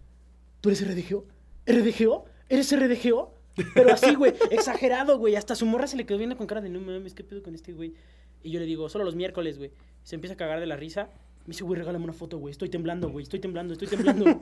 [0.60, 1.24] ¿tú eres RDGO?
[1.66, 2.24] ¿RDGO?
[2.48, 3.38] ¿Eres RDGO?
[3.74, 5.36] Pero así, güey, exagerado, güey.
[5.36, 7.54] Hasta su morra se le quedó viendo con cara de no mames, ¿qué pedo con
[7.54, 7.94] este güey?
[8.42, 9.70] Y yo le digo, solo los miércoles, güey.
[10.02, 11.10] Se empieza a cagar de la risa.
[11.44, 12.52] Me dice, güey, regálame una foto, güey.
[12.52, 13.24] Estoy temblando, güey.
[13.24, 14.26] Estoy temblando, estoy temblando.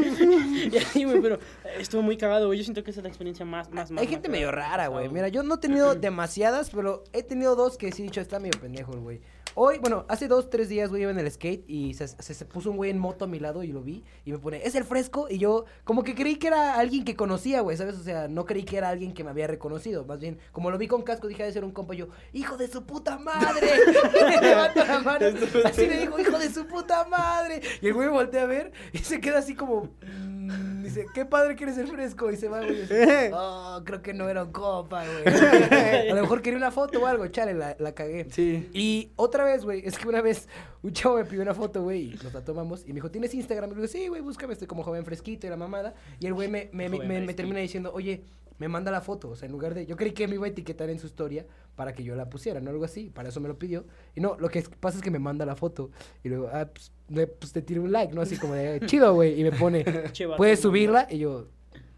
[0.72, 1.38] y así, güey, pero
[1.78, 2.58] estuvo muy cagado, güey.
[2.58, 4.02] Yo siento que esa es la experiencia más, más, más.
[4.02, 5.08] Hay gente medio rara, güey.
[5.08, 8.38] Mira, yo no he tenido demasiadas, pero he tenido dos que sí he dicho, está
[8.38, 9.20] medio pendejo güey.
[9.56, 12.44] Hoy, bueno, hace dos, tres días, güey, iba en el skate y se, se- se
[12.44, 14.74] puso un güey en moto a mi lado y lo vi y me pone, es
[14.76, 15.26] el fresco.
[15.28, 17.96] Y yo, como que creí que era alguien que conocía, güey, ¿sabes?
[17.96, 20.04] O sea, no creí que era alguien que me había reconocido.
[20.04, 21.94] Más bien, como lo vi con casco, dije, de ser un compa.
[21.94, 23.68] y Yo, hijo de su puta madre.
[24.30, 25.26] Le levanto la mano.
[25.64, 27.60] Así le digo, hijo de su puta madre.
[27.82, 29.88] Y el güey voltea a ver y se queda así como.
[30.94, 32.30] Dice, qué padre que eres el fresco.
[32.30, 32.82] Y se va, güey.
[32.82, 32.94] así,
[33.32, 35.34] Oh, creo que no era un compa, güey.
[36.10, 38.26] A lo mejor quería una foto o algo, chale, la, la cagué.
[38.30, 38.68] Sí.
[38.72, 40.48] Y otra vez, güey, es que una vez
[40.82, 42.82] un chavo me pidió una foto, güey, y nos la tomamos.
[42.84, 43.70] Y me dijo, ¿tienes Instagram?
[43.70, 45.94] Y le digo, sí, güey, búscame, estoy como joven fresquito y la mamada.
[46.18, 48.24] Y el güey me, me, me, termina diciendo, oye,
[48.60, 49.30] me manda la foto.
[49.30, 49.86] O sea, en lugar de.
[49.86, 51.44] Yo creí que me iba a etiquetar en su historia
[51.74, 52.70] para que yo la pusiera, ¿no?
[52.70, 53.10] Algo así.
[53.10, 53.84] Para eso me lo pidió.
[54.14, 55.90] Y no, lo que pasa es que me manda la foto.
[56.22, 58.20] Y luego, ah, pues, le- pues te tiro un like, ¿no?
[58.20, 59.40] Así como de, chido, güey.
[59.40, 59.84] Y me pone,
[60.36, 61.08] ¿puedes subirla?
[61.10, 61.48] Y yo,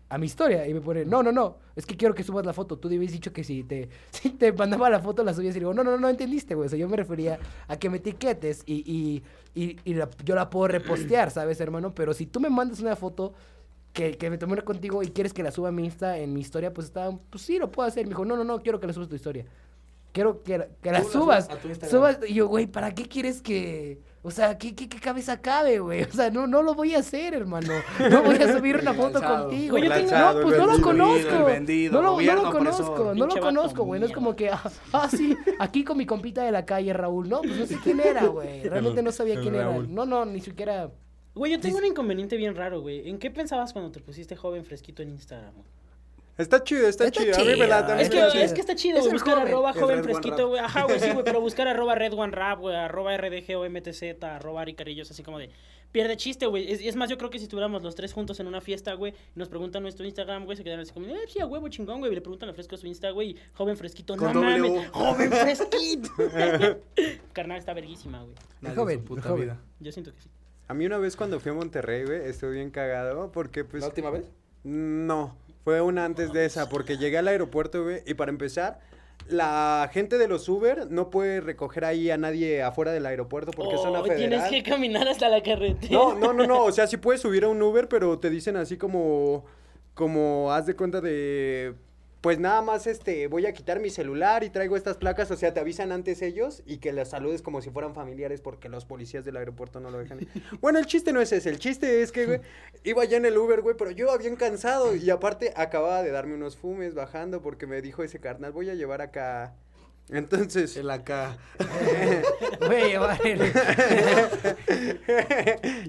[0.09, 0.67] a mi historia.
[0.69, 2.79] Y me pone, no, no, no, es que quiero que subas la foto.
[2.79, 5.57] Tú habías dicho que si te, si te mandaba la foto, la subías.
[5.57, 6.67] Y digo, no, no, no, no entendiste, güey.
[6.67, 8.85] O sea, yo me refería a que me etiquetes y,
[9.55, 11.93] y, y, y la- yo la puedo repostear, ¿sabes, hermano?
[11.95, 13.35] Pero si tú me mandas una foto
[13.93, 16.33] que, que me tomé una contigo y quieres que la suba a mi Insta, en
[16.33, 18.05] mi historia, pues está, pues sí, lo puedo hacer.
[18.05, 19.45] Me dijo, no, no, no, quiero que la subas a tu historia.
[20.13, 21.47] Quiero que, la- que la subas.
[21.47, 22.19] subas a tu subas.
[22.29, 24.01] Y yo, güey, ¿para qué quieres que...?
[24.25, 26.05] O sea, ¿qué, qué, qué cabeza cabe, güey?
[26.05, 27.73] O sea, no, no lo voy a hacer, hermano.
[28.09, 29.49] No voy a subir una foto lanzado.
[29.49, 29.77] contigo.
[29.79, 31.45] El No, lanzado, el pues no lo conozco.
[31.45, 33.99] vendido, no, lo, no lo conozco, no lo conozco, güey.
[34.01, 37.29] No es como que, ah, ah, sí, aquí con mi compita de la calle, Raúl.
[37.29, 38.63] No, pues no sé quién era, güey.
[38.63, 39.73] Realmente no sabía quién era.
[39.77, 40.89] No, no, ni siquiera...
[41.35, 43.09] Güey, yo tengo un inconveniente bien raro, güey.
[43.09, 45.55] ¿En qué pensabas cuando te pusiste joven fresquito en Instagram?
[45.55, 45.67] güey?
[46.39, 47.37] Está chido, está, Está chido.
[47.37, 48.45] A mí me late, a chido, mí Es me que, late.
[48.45, 49.49] es que está chido, Es buscar joven.
[49.49, 50.61] arroba joven Red fresquito, güey.
[50.61, 54.63] Ajá, güey, sí, güey, pero buscar arroba red one rap, güey, arroba rdg mtz, arroba
[54.63, 55.51] aricarillos, así como de...
[55.93, 56.73] Pierde chiste, güey.
[56.73, 59.13] Es, es más, yo creo que si estuviéramos los tres juntos en una fiesta, güey,
[59.13, 61.99] y nos preguntan nuestro Instagram, güey, se quedarían así como, eh, sí, a huevo chingón,
[61.99, 62.11] güey.
[62.13, 64.89] Y le preguntan a Fresco su Insta, güey, y joven fresquito, Con no doble mames,
[64.91, 66.09] joven fresquito.
[67.35, 68.75] Carnal está verguísima, güey.
[68.75, 69.43] Joven, puta joven.
[69.43, 69.61] vida.
[69.81, 70.31] Yo siento que sí.
[70.73, 73.83] A mí una vez cuando fui a Monterrey, güey, estuve bien cagado porque pues...
[73.83, 74.25] ¿La última vez?
[74.65, 78.81] No, fue una antes de esa, porque llegué al aeropuerto, güey, y para empezar,
[79.29, 83.75] la gente de los Uber no puede recoger ahí a nadie afuera del aeropuerto porque
[83.75, 84.31] es zona Oh, federal.
[84.31, 85.93] tienes que caminar hasta la carretera.
[85.93, 88.57] No, no, no, no, o sea, sí puedes subir a un Uber, pero te dicen
[88.57, 89.45] así como,
[89.93, 91.75] como, haz de cuenta de,
[92.23, 95.53] pues nada más este, voy a quitar mi celular y traigo estas placas, o sea,
[95.53, 99.25] te avisan antes ellos y que las saludes como si fueran familiares porque los policías
[99.25, 100.21] del aeropuerto no lo dejan.
[100.61, 102.41] bueno, el chiste no es ese, el chiste es que, güey,
[102.85, 106.13] iba ya en el Uber, güey, pero yo iba bien cansado y aparte acababa de
[106.13, 109.57] darme unos fumes bajando porque me dijo ese carnal, voy a llevar acá...
[110.09, 110.77] Entonces...
[110.77, 111.39] El acá.
[112.61, 113.41] Voy a llevar el...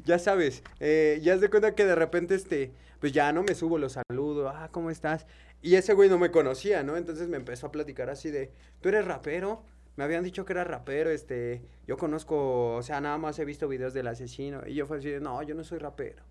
[0.04, 3.78] ya sabes, eh, ya se cuenta que de repente, este, pues ya no me subo,
[3.78, 5.28] lo saludo, ah, ¿cómo estás?
[5.63, 6.97] Y ese güey no me conocía, ¿no?
[6.97, 9.63] Entonces me empezó a platicar así de, ¿tú eres rapero?
[9.95, 13.69] Me habían dicho que era rapero, este, yo conozco, o sea, nada más he visto
[13.69, 14.62] videos del asesino.
[14.67, 16.21] Y yo fue así de, no, yo no soy rapero.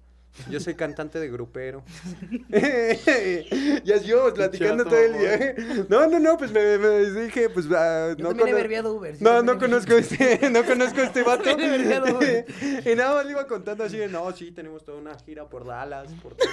[0.48, 1.84] Yo soy cantante de grupero.
[2.50, 5.54] y así íbamos platicando todo el día.
[5.88, 9.16] No, no, no, pues me, me dije, pues Yo no también he Uber.
[9.20, 11.50] no, también no conozco este, no conozco este vato.
[11.52, 15.66] Y nada más le iba contando así de, no, sí, tenemos toda una gira por
[15.66, 16.48] Dallas, por todo.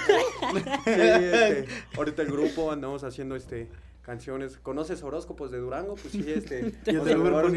[0.84, 1.66] Sí, este,
[1.96, 3.68] ahorita el grupo andamos haciendo este
[4.02, 4.58] canciones.
[4.58, 5.94] ¿Conoces horóscopos de Durango?
[5.94, 6.74] Pues sí, este.
[6.86, 7.54] Y el, del a Uber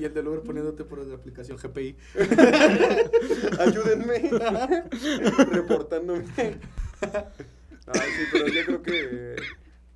[0.00, 1.96] y el del poniéndote por la aplicación GPI.
[3.58, 4.30] Ayúdenme.
[5.50, 6.24] Reportándome.
[6.40, 9.36] Ay, sí, pero yo creo que.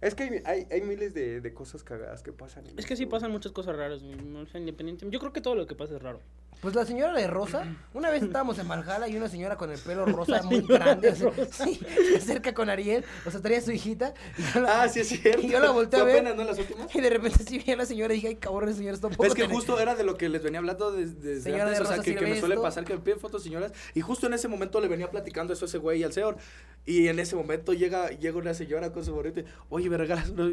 [0.01, 2.67] Es que hay, hay, hay miles de, de cosas cagadas que pasan.
[2.67, 5.07] en Es que sí pasan muchas cosas raras, güey, o sea, independiente.
[5.11, 6.21] Yo creo que todo lo que pasa es raro.
[6.61, 9.79] Pues la señora de Rosa, una vez estábamos en Valhalla y una señora con el
[9.79, 11.65] pelo rosa La muy grande, de o sea, Rosa.
[11.65, 14.13] sí, se acerca con Ariel, o sea, traía a su hijita.
[14.37, 15.41] Y yo la, Ah, sí es cierto.
[15.41, 16.17] Y yo la volteé a ver.
[16.17, 16.45] apenas, ¿no?
[16.45, 16.95] Las últimas.
[16.95, 19.15] Y de repente sí vi a la señora y dije, ay, cabrón, señora, está un
[19.15, 21.79] poco Es que justo era de lo que les venía hablando desde, desde Señora antes,
[21.79, 22.63] de o sea, Rosa, que, si que me suele esto.
[22.63, 25.65] pasar que me piden fotos señoras, y justo en ese momento le venía platicando eso
[25.65, 26.37] a ese güey y al señor,
[26.85, 30.31] y en ese momento llega, llega una señora con su gorrito, y, oye, me regalas
[30.31, 30.51] uno?"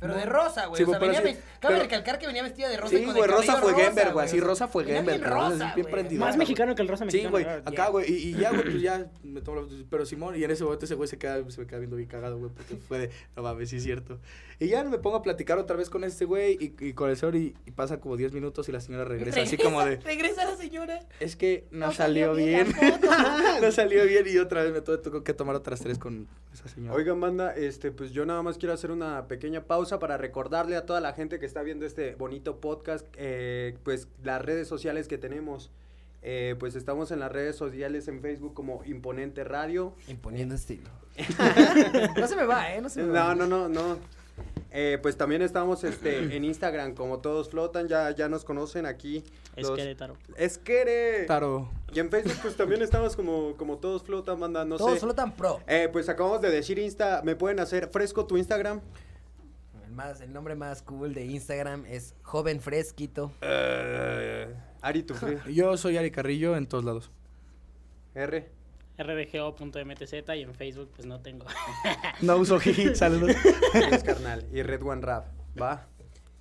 [0.00, 0.78] Pero de rosa, güey.
[0.80, 2.94] Simón, o sea, venía sí, Cabe pero- recalcar que venía vestida de rosa.
[2.94, 5.92] y Sí, con güey, Rosa fue Gember, güey, así Rosa fue cabrón, rosa, bien güey.
[5.92, 6.38] prendidota, Más güey.
[6.46, 7.30] mexicano que el rosa Sí, mexicano.
[7.32, 7.68] güey, ¿verdad?
[7.72, 10.50] acá, güey, y, y ya, güey, pues ya me tomo la- Pero Simón, y en
[10.50, 12.98] ese momento ese güey se, queda, se me queda viendo bien cagado, güey, porque fue
[12.98, 14.18] de, no mames, sí es cierto.
[14.62, 17.16] Y ya me pongo a platicar otra vez con este güey y, y con el
[17.16, 20.44] señor, y, y pasa como 10 minutos y la señora regresa, así como de, Regresa
[20.44, 21.00] la señora.
[21.18, 23.00] es que no, No salió, salió bien bien.
[23.62, 26.68] no salió bien y otra vez me tuve, tuve que tomar otras tres con esa
[26.68, 26.94] señora.
[26.94, 30.84] Oigan, banda, este, pues yo nada más quiero hacer una pequeña pausa para recordarle a
[30.84, 35.16] toda la gente que está viendo este bonito podcast, eh, pues las redes sociales que
[35.16, 35.70] tenemos.
[36.22, 39.94] Eh, pues estamos en las redes sociales en Facebook como Imponente Radio.
[40.06, 40.90] Imponiendo estilo.
[42.18, 42.82] no se me va, ¿eh?
[42.82, 43.34] No se me No, va.
[43.34, 44.19] no, no, no.
[44.72, 49.24] Eh, pues también estamos este, en Instagram como Todos Flotan, ya, ya nos conocen aquí.
[49.56, 50.16] Es los- Querétaro.
[50.36, 51.24] Esquere.
[51.26, 51.70] Taro.
[51.92, 55.00] Y en Facebook pues también estamos como, como Todos Flotan, banda, no Todos sé.
[55.00, 55.60] solo tan pro.
[55.66, 58.80] Eh, pues acabamos de decir Insta, ¿me pueden hacer fresco tu Instagram?
[59.84, 63.32] El, más, el nombre más cool de Instagram es Joven Fresquito.
[64.82, 67.10] Ari, tu fre- Yo soy Ari Carrillo en todos lados.
[68.14, 68.48] R.
[68.98, 71.46] rdgo.mtz y en Facebook pues no tengo.
[72.20, 73.34] No uso hit, saludos.
[73.74, 74.44] Es carnal.
[74.52, 75.26] Y Red One Rap,
[75.60, 75.86] ¿va?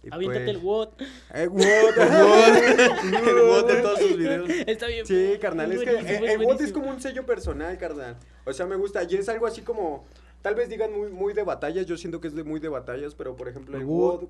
[0.01, 1.01] Y Aviéntate pues- el WOT.
[1.33, 4.49] Eh, what, El bot de todos sus videos.
[4.49, 5.05] Está bien.
[5.05, 8.15] Sí, carnal, es que el WOT es como un sello personal, carnal.
[8.45, 9.03] O sea, me gusta.
[9.03, 10.05] Y es algo así como,
[10.41, 11.85] tal vez digan muy, muy de batallas.
[11.85, 14.29] Yo siento que es de muy de batallas, pero por ejemplo, el El WOT.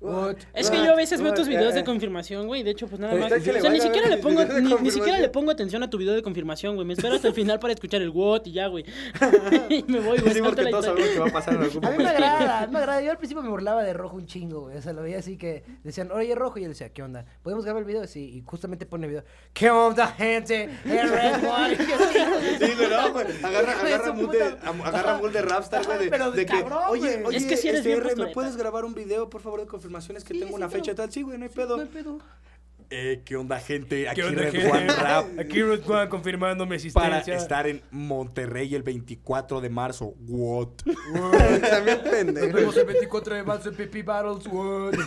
[0.00, 0.36] What?
[0.54, 2.62] Es que what, yo a veces veo tus videos de eh, confirmación, güey.
[2.62, 3.32] De hecho, pues nada Pues más.
[3.32, 6.14] O sea, ni siquiera le pongo, ni, ni siquiera le pongo atención a tu video
[6.14, 6.86] de confirmación, güey.
[6.86, 8.86] Me espero hasta el final para escuchar el what y ya, güey.
[9.68, 10.32] y me voy, güey.
[10.32, 12.24] Sí, porque todos sabemos que va a pasar en algún A mí me momento.
[12.24, 13.02] agrada, me agrada.
[13.02, 14.78] Yo al principio me burlaba de Rojo un chingo, güey.
[14.78, 16.58] O sea, lo veía así que decían, oye, Rojo.
[16.58, 17.26] Y él decía, ¿qué onda?
[17.42, 18.06] ¿Podemos grabar el video?
[18.06, 19.24] Sí, y justamente pone el video.
[19.52, 20.70] ¿Qué onda, gente?
[20.84, 21.76] El Red One.
[21.76, 23.26] Sí, güey, no, güey.
[23.42, 26.08] Agarra, de agarra agarra de Rapstar, güey.
[26.08, 28.84] De, que, oye, oye, Es que sí eres este, bien R, puesto, ¿me puedes grabar
[28.84, 29.89] un video, por favor, de confirmación?
[29.98, 31.10] Es que Sí, tengo sí, una pero- fecha y tal.
[31.12, 31.76] Sí, güey, no hay pedo.
[31.76, 32.18] No hay pedo.
[32.92, 34.08] Eh, ¿qué onda, gente?
[34.08, 34.68] Aquí onda, Red gente?
[34.68, 35.26] One Rap.
[35.38, 37.36] Aquí Red One confirmando mi Para existencia.
[37.36, 40.14] estar en Monterrey el 24 de marzo.
[40.26, 40.70] What?
[41.70, 42.52] También Nos pendejo.
[42.56, 44.98] vemos el 24 de marzo en Pipi Battles World.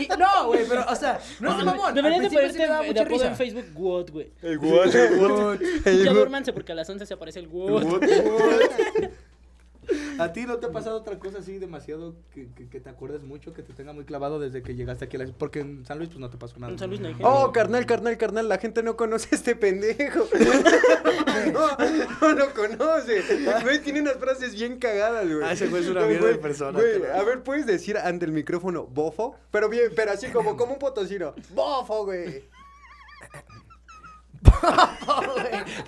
[0.00, 1.94] y, no, güey, pero, o sea, no es mamón.
[1.94, 2.58] Deberías de ponerte
[2.94, 3.36] de apodo en.
[3.36, 4.32] Facebook what, güey.
[4.42, 5.60] El WOT, el WOT.
[5.84, 7.84] El Ya duérmanse porque a las 11 se aparece el what.
[10.22, 13.22] ¿A ti no te ha pasado otra cosa así demasiado que, que, que te acuerdes
[13.22, 15.98] mucho, que te tenga muy clavado desde que llegaste aquí a la Porque en San
[15.98, 16.72] Luis pues no te pasó nada.
[16.72, 17.28] En San Luis no hay gente.
[17.28, 20.26] Oh, carnal, carnal, carnal, la gente no conoce a este pendejo.
[21.52, 21.76] No,
[22.20, 23.22] no lo conoce.
[23.62, 25.42] Güey tiene unas frases bien cagadas, güey.
[25.42, 28.32] Ah, ese güey es una mierda de persona, güey, a ver, ¿puedes decir ante el
[28.32, 29.34] micrófono bofo?
[29.50, 31.34] Pero bien, pero así como, como un potosino.
[31.50, 32.44] Bofo, güey.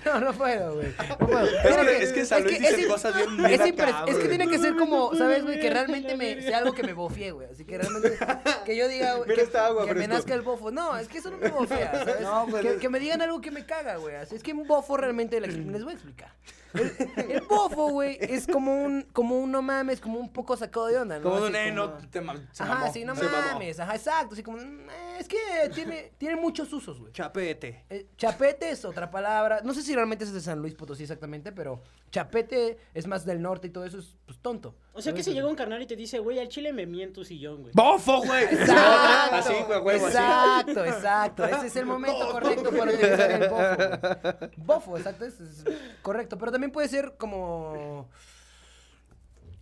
[0.05, 0.87] No, no puedo, güey.
[1.09, 1.45] No puedo.
[1.45, 4.27] Es que, es que en San Luis dicen es- cosas bien es, acá, es que
[4.27, 5.59] tiene que ser como, ¿sabes, güey?
[5.59, 7.47] Que realmente me sea algo que me bofie, güey.
[7.51, 8.17] Así que realmente,
[8.65, 10.71] que yo diga, güey, que, agua, que me nazca el bofo.
[10.71, 12.21] No, es que eso no me bofea, ¿sabes?
[12.21, 14.15] No, pues, que, me digan algo que me caga, güey.
[14.15, 16.31] Así es que un bofo realmente, les voy a explicar.
[16.75, 20.87] El, el bofo, güey, es como un, como un no mames, como un poco sacado
[20.87, 21.23] de onda, ¿no?
[21.23, 23.37] Como Así un, eh, no, como- te ma- se Ajá, sí, no se mamó.
[23.53, 24.33] mames, ajá, exacto.
[24.33, 25.37] Así como, mm, es que
[25.73, 27.11] tiene, tiene muchos usos, güey.
[27.13, 27.85] Chapete.
[27.89, 29.61] Eh, chapete es otra palabra.
[29.63, 33.41] No sé si realmente es de San Luis Potosí exactamente, pero chapete es más del
[33.41, 34.75] norte y todo eso es pues tonto.
[34.97, 37.15] O sea que si llega un carnal y te dice, güey, al chile me miento
[37.19, 37.73] tu sillón, güey.
[37.75, 38.43] ¡Bofo, güey!
[38.51, 40.15] Exacto, Así, güey, huevo, así.
[40.17, 41.45] exacto, exacto.
[41.45, 43.75] Ese es el momento correcto para utilizar el bofo.
[43.75, 44.51] güey.
[44.55, 45.65] Bofo, exacto, es, es
[46.01, 46.37] correcto.
[46.37, 48.07] Pero también puede ser como.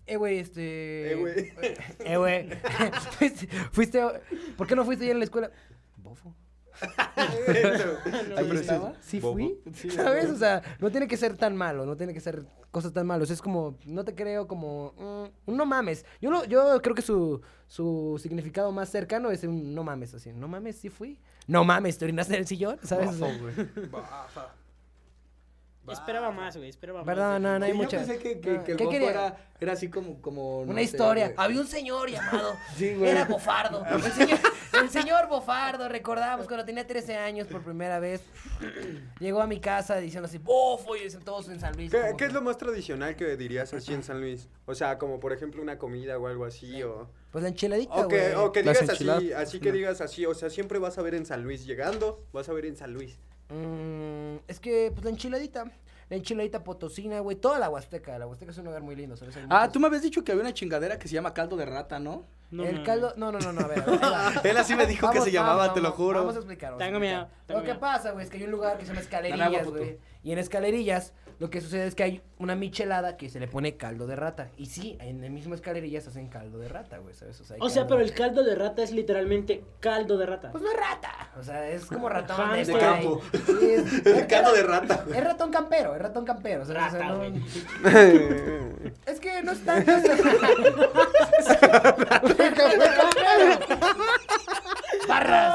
[0.06, 1.14] Eh, güey, este.
[1.14, 1.54] Eh, güey.
[2.00, 2.50] Eh, güey.
[3.18, 4.02] fuiste, fuiste.
[4.56, 5.50] ¿Por qué no fuiste ayer en la escuela?
[5.98, 6.36] Bofo.
[8.52, 9.34] Dices, Sí "Bobo".
[9.34, 9.60] fui.
[9.92, 10.30] ¿Sabes?
[10.30, 13.30] O sea, no tiene que ser tan malo, no tiene que ser cosas tan malos.
[13.30, 16.06] Es como, no te creo como, mm, un no mames.
[16.22, 20.32] Yo, lo, yo creo que su, su significado más cercano es un no mames, así.
[20.34, 21.20] No mames, sí fui.
[21.48, 23.20] No mames, te orinaste en el sillón, ¿sabes?
[23.20, 23.90] Güey.
[23.92, 24.28] Baja.
[25.92, 27.06] Esperaba más, güey, esperaba más.
[27.06, 28.00] Verdad, no, no hay Sí, mucha.
[28.02, 28.64] Yo pensé que, que, no.
[28.64, 29.10] que el ¿Qué quería?
[29.10, 31.26] era, era así como, como no Una sé, historia.
[31.26, 31.36] güey.
[31.38, 32.54] Había un señor llamado.
[32.78, 33.12] Sí, güey.
[33.12, 33.84] Era Bofardo.
[33.86, 34.40] El señor,
[34.82, 38.22] el señor Bofardo, recordamos cuando tenía 13 años por primera vez.
[39.20, 41.92] Llegó a mi casa diciendo así, bofo, y dicen todos en San Luis.
[41.92, 44.48] ¿Qué, como qué que- es lo más tradicional que dirías así en San Luis?
[44.66, 47.10] O sea, como por ejemplo una comida o algo así, o...
[47.32, 48.34] Pues la enchiladita, güey.
[48.36, 51.26] o que digas así, así que digas así, o sea, siempre vas a ver en
[51.26, 53.18] San Luis llegando, vas a ver en San Luis.
[53.50, 55.66] Mm, es que, pues la enchiladita.
[56.10, 57.38] La enchiladita potosina, güey.
[57.38, 58.20] Toda la Huasteca.
[58.20, 59.36] La Huasteca es un lugar muy lindo, ¿sabes?
[59.50, 61.98] Ah, tú me habías dicho que había una chingadera que se llama caldo de rata,
[61.98, 62.26] ¿no?
[62.54, 63.14] No, el no, caldo.
[63.18, 63.84] No, no, no, no, a ver.
[64.02, 64.42] a.
[64.44, 66.20] Él así me dijo que Vamos, se llamaba, vamos, te lo juro.
[66.20, 66.72] Vamos a explicar.
[66.72, 67.26] vamos a Tengo explicar.
[67.28, 67.80] miedo, tengo Lo que miedo.
[67.80, 70.00] pasa, güey, es que hay un lugar que se llama Escalerillas, güey.
[70.24, 73.76] Y en Escalerillas, lo que sucede es que hay una michelada que se le pone
[73.76, 74.50] caldo de rata.
[74.56, 77.42] Y sí, en el mismo Escalerillas hacen caldo de rata, güey, ¿sabes?
[77.42, 80.52] O sea, O pero el caldo de rata es literalmente caldo de rata.
[80.52, 81.32] Pues no es rata.
[81.38, 82.54] O sea, es como ratón.
[82.54, 83.22] De campo.
[83.34, 85.04] Sí, es- El caldo de rata.
[85.14, 86.66] Es ratón campero, es ratón campero.
[86.66, 86.94] ¿sabes?
[86.94, 88.84] O sea, Rata, no-.
[89.06, 89.84] Es que no está.
[92.52, 93.10] No está...
[95.08, 95.54] Barras.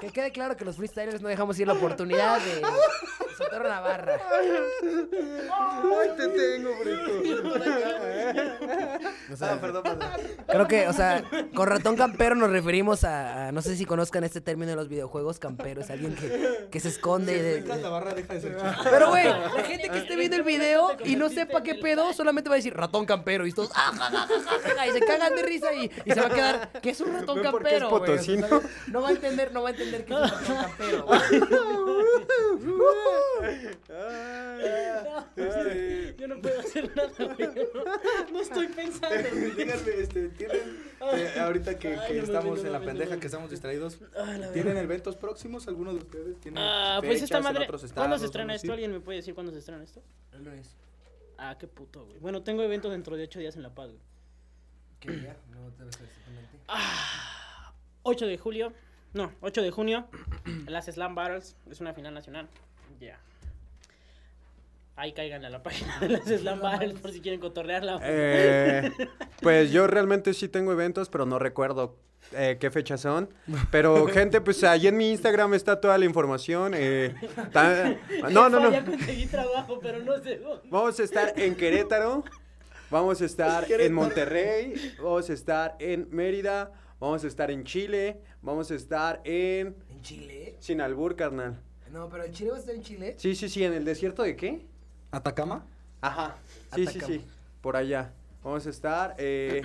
[0.00, 2.62] Que, que quede claro que los freestylers no dejamos ir la oportunidad de
[3.36, 4.20] soltar una barra.
[4.82, 7.10] ¡Ay, te tengo, Brico!
[9.32, 10.08] O sea, Ah, perdón, perdón.
[10.46, 11.22] Creo que, o sea,
[11.54, 14.88] con ratón campero nos referimos a, a- no sé si conozcan este término de los
[14.88, 17.40] videojuegos, campero, es alguien que, que se esconde.
[17.42, 18.56] de- Explicas la barra, deja de ser.
[18.90, 19.24] Pero, güey,
[19.56, 22.58] la gente que esté viendo el video y no sepa qué pedo, solamente va a
[22.58, 25.42] decir ratón campero y todos, ah, ja, ja, ja, ja, ja, y se cagan de
[25.42, 27.86] risa y, y se va a quedar, ¿qué es un ratón es campero?
[27.88, 28.46] O sea, potosino.
[28.88, 31.06] no va a entender, no va a entender qué es un campero.
[31.06, 31.18] güey.
[33.90, 37.48] Ah, este, Yo no puedo hacer nada, güey.
[37.74, 39.16] No, no estoy pensando.
[39.56, 40.76] Díganme, este, ¿tienen,
[41.14, 44.52] eh, ahorita que, Ay, que no estamos en la pendeja, que estamos distraídos, Ay, la
[44.52, 45.68] ¿tienen eventos próximos?
[45.68, 47.64] ¿Alguno de ustedes tiene Ah, pues esta madre.
[47.64, 48.72] otros ¿Cuándo estados, se estrena esto?
[48.72, 50.02] ¿Alguien me puede decir cuándo se estrena esto?
[50.32, 50.76] El lunes.
[51.38, 52.18] Ah, qué puto, güey.
[52.18, 54.02] Bueno, tengo eventos dentro de ocho días en La Paz, güey.
[55.00, 55.36] ¿Qué día?
[55.50, 56.58] No te ves exactamente.
[58.02, 58.72] 8 de julio.
[59.14, 60.06] No, 8 de junio.
[60.66, 61.56] las Slam Battles.
[61.70, 62.48] Es una final nacional.
[63.00, 63.18] Ya.
[64.96, 68.00] Ahí caigan a la página de las Slam Battles por si quieren cotorrearla.
[68.02, 68.90] eh,
[69.40, 71.96] pues yo realmente sí tengo eventos, pero no recuerdo
[72.32, 73.28] eh, qué fechas son.
[73.70, 76.72] Pero, gente, pues ahí en mi Instagram está toda la información.
[76.74, 77.14] eh,
[77.52, 77.94] ta-
[78.30, 78.72] no, no, no.
[78.72, 80.68] Ya conseguí trabajo, pero no sé dónde.
[80.68, 82.24] Vamos a estar en Querétaro,
[82.90, 88.20] vamos a estar en Monterrey, vamos a estar en Mérida, vamos a estar en Chile,
[88.42, 90.56] vamos a estar en ¿En Chile?
[90.60, 91.58] Sinalbur, carnal.
[91.92, 93.14] No, pero en Chile va a estar en Chile.
[93.18, 94.66] Sí, sí, sí, en el desierto de qué?
[95.10, 95.66] ¿Atacama?
[96.00, 96.36] Ajá.
[96.74, 97.24] Sí, sí, sí.
[97.60, 98.12] Por allá.
[98.44, 99.14] Vamos a estar.
[99.18, 99.62] eh,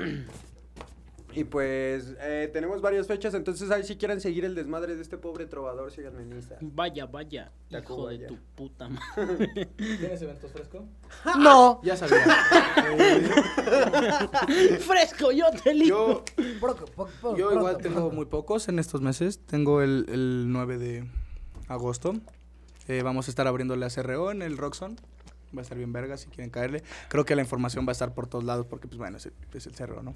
[1.36, 3.34] y pues eh, tenemos varias fechas.
[3.34, 6.72] Entonces ahí si quieren seguir el desmadre de este pobre trovador, síganme en Instagram.
[6.76, 7.52] Vaya, vaya.
[7.70, 9.70] Taco, Hijo de tu puta madre.
[9.78, 10.86] ¿Tienes eventos fresco?
[11.40, 11.82] No.
[11.84, 12.18] Ya sabía.
[14.80, 16.24] Fresco, yo te elijo.
[16.38, 19.40] yo Poco, poco, poco, yo igual tengo muy pocos en estos meses.
[19.40, 21.06] Tengo el, el 9 de
[21.68, 22.14] agosto.
[22.88, 24.98] Eh, vamos a estar abriéndole a CRO en el Roxon.
[25.56, 26.84] Va a estar bien verga si quieren caerle.
[27.10, 29.34] Creo que la información va a estar por todos lados porque, pues bueno, es el,
[29.54, 30.16] es el CRO, ¿no?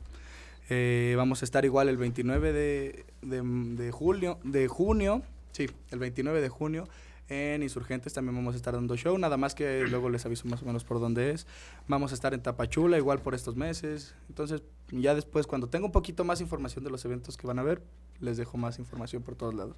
[0.70, 5.22] Eh, vamos a estar igual el 29 de, de, julio, de junio.
[5.52, 6.88] Sí, el 29 de junio
[7.30, 10.62] en Insurgentes también vamos a estar dando show, nada más que luego les aviso más
[10.62, 11.46] o menos por dónde es.
[11.88, 14.16] Vamos a estar en Tapachula igual por estos meses.
[14.30, 17.64] Entonces, ya después cuando tenga un poquito más información de los eventos que van a
[17.64, 17.82] ver,
[18.22, 19.76] les dejo más información por todos lados.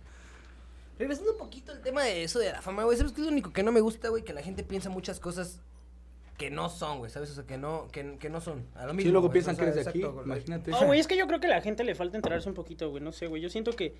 [1.00, 3.32] Regresando un poquito al tema de eso de la fama, güey, ¿sabes qué es lo
[3.32, 4.24] único que no me gusta, güey?
[4.24, 5.60] Que la gente piensa muchas cosas
[6.40, 7.30] que no son, güey, ¿sabes?
[7.30, 8.66] O sea, que no, que, que no son.
[8.74, 10.72] A lo mismo, Sí, luego güey, piensan o sea, que eres de aquí, exacto, imagínate.
[10.74, 12.90] Oh, güey, es que yo creo que a la gente le falta enterarse un poquito,
[12.90, 13.04] güey.
[13.04, 13.42] No sé, güey.
[13.42, 13.94] Yo siento que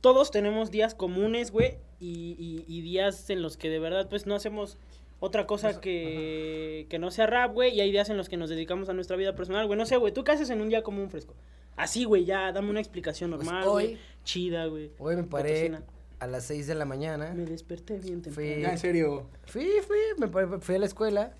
[0.00, 1.78] todos tenemos días comunes, güey.
[1.98, 4.76] Y, y- y días en los que de verdad, pues, no hacemos
[5.18, 7.74] otra cosa que, que no sea rap, güey.
[7.74, 9.78] Y hay días en los que nos dedicamos a nuestra vida personal, güey.
[9.78, 10.12] No sé, güey.
[10.12, 11.34] ¿Tú qué haces en un día común fresco?
[11.76, 13.98] Así, güey, ya, dame una explicación Pues normal, hoy- güey.
[14.24, 14.90] Chida, güey.
[14.98, 15.72] Hoy me paré.
[16.20, 17.32] A las 6 de la mañana.
[17.34, 18.50] Me desperté bien temprano.
[18.54, 19.26] Fui- Ya, en serio.
[19.46, 21.34] Fui, fui, me paré- fui a la escuela.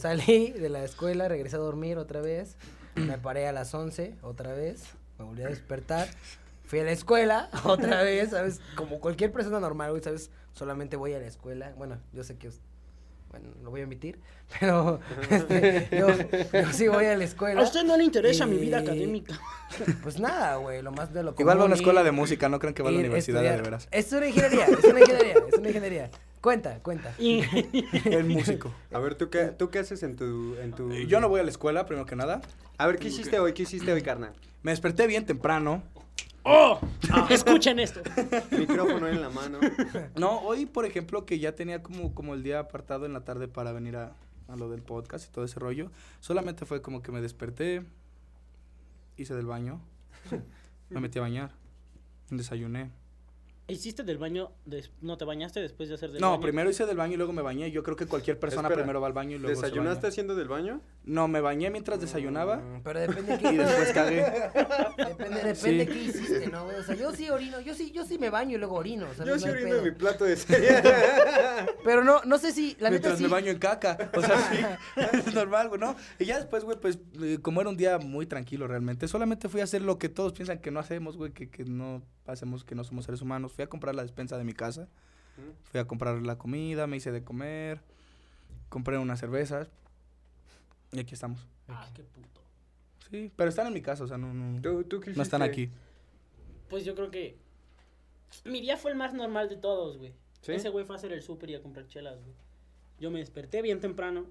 [0.00, 2.56] Salí de la escuela, regresé a dormir otra vez.
[2.96, 4.84] Me paré a las 11 otra vez.
[5.18, 6.08] Me volví a despertar.
[6.64, 8.60] Fui a la escuela otra vez, ¿sabes?
[8.76, 10.30] Como cualquier persona normal, güey, ¿sabes?
[10.52, 11.72] Solamente voy a la escuela.
[11.76, 12.50] Bueno, yo sé que...
[13.34, 14.20] Bueno, lo voy a omitir.
[14.60, 16.06] Pero este, yo,
[16.52, 17.60] yo sí voy a la escuela.
[17.60, 19.40] A usted no le interesa mi vida académica.
[20.04, 22.60] Pues nada, güey, lo más de lo Igual va a una escuela de música, no
[22.60, 23.88] crean que va a la universidad de veras.
[23.90, 26.10] Es una ingeniería, es una ingeniería, es una ingeniería.
[26.40, 27.12] Cuenta, cuenta.
[27.18, 28.72] El músico.
[28.92, 30.92] A ver, ¿tú qué, ¿tú qué haces en tu, en tu...
[30.92, 32.40] Yo no voy a la escuela, primero que nada.
[32.78, 33.52] A ver, ¿qué hiciste hoy?
[33.52, 34.34] ¿Qué hiciste hoy, carnal?
[34.62, 35.82] Me desperté bien temprano.
[36.44, 36.78] ¡Oh!
[37.30, 38.00] Escuchen esto.
[38.50, 39.58] Micrófono en la mano.
[40.16, 43.48] No, hoy, por ejemplo, que ya tenía como, como el día apartado en la tarde
[43.48, 44.14] para venir a,
[44.48, 47.84] a lo del podcast y todo ese rollo, solamente fue como que me desperté,
[49.16, 49.80] hice del baño,
[50.90, 51.52] me metí a bañar,
[52.30, 52.90] desayuné.
[53.66, 54.52] ¿Hiciste del baño?
[54.66, 56.42] des- ¿No te bañaste después de hacer del No, baño?
[56.42, 57.70] primero hice del baño y luego me bañé.
[57.70, 60.08] Yo creo que cualquier persona Espera, primero va al baño y luego se ¿Desayunaste baña.
[60.10, 60.82] haciendo del baño?
[61.04, 63.52] No, me bañé mientras desayunaba Mm, Pero depende y qué.
[63.52, 64.16] después cagué.
[64.96, 65.86] Depende, depende Sí.
[65.86, 66.76] qué hiciste, ¿no, güey?
[66.76, 69.06] O sea, yo sí orino, yo sí, yo sí me baño y luego orino.
[69.18, 69.78] Yo No sí orino pedo.
[69.78, 70.82] en mi plato de cereal.
[71.84, 73.22] Pero no, no sé si, la neta mientras sí.
[73.24, 74.10] me baño en caca.
[74.14, 74.36] O sea,
[74.92, 75.96] sí, es normal, güey, ¿no?
[76.18, 79.62] Y ya después, güey, pues, eh, como era un día muy tranquilo realmente, solamente fui
[79.62, 82.74] a hacer lo que todos piensan que no hacemos, güey, que, que no hacemos, que
[82.74, 83.52] no somos seres humanos.
[83.52, 84.88] Fui a comprar la despensa de mi casa,
[85.64, 87.80] fui a comprar la comida, me hice de comer,
[88.68, 89.68] compré unas cervezas
[90.92, 91.46] y aquí estamos.
[91.68, 92.40] Ah, qué puto.
[93.10, 95.42] Sí, pero están en mi casa, o sea, no, no, ¿Tú, tú qué no están
[95.42, 95.70] aquí.
[96.68, 97.36] Pues yo creo que
[98.44, 100.12] mi día fue el más normal de todos, güey.
[100.40, 100.52] ¿Sí?
[100.52, 102.34] Ese güey fue a hacer el súper y a comprar chelas, güey.
[102.98, 104.26] Yo me desperté bien temprano.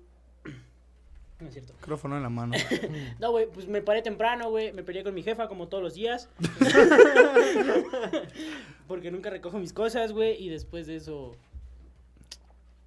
[1.44, 1.74] No es cierto.
[1.74, 2.56] Micrófono en la mano.
[3.20, 4.72] No, güey, pues me paré temprano, güey.
[4.72, 6.30] Me peleé con mi jefa como todos los días.
[8.88, 10.42] Porque nunca recojo mis cosas, güey.
[10.42, 11.36] Y después de eso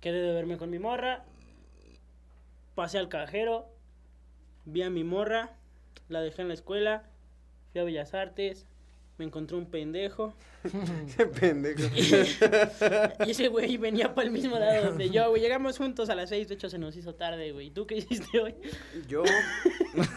[0.01, 1.27] quedé de verme con mi morra.
[2.75, 3.69] Pasé al cajero.
[4.65, 5.51] Vi a mi morra.
[6.09, 7.03] La dejé en la escuela.
[7.73, 8.67] Fui a Bellas Artes.
[9.19, 10.35] Me encontré un pendejo.
[11.17, 11.83] Qué pendejo.
[13.27, 15.41] Y ese güey venía para el mismo lado donde yo, güey.
[15.41, 16.49] Llegamos juntos a las seis.
[16.49, 17.71] De hecho, se nos hizo tarde, güey.
[17.71, 18.55] ¿Tú qué hiciste hoy?
[19.09, 19.23] Yo,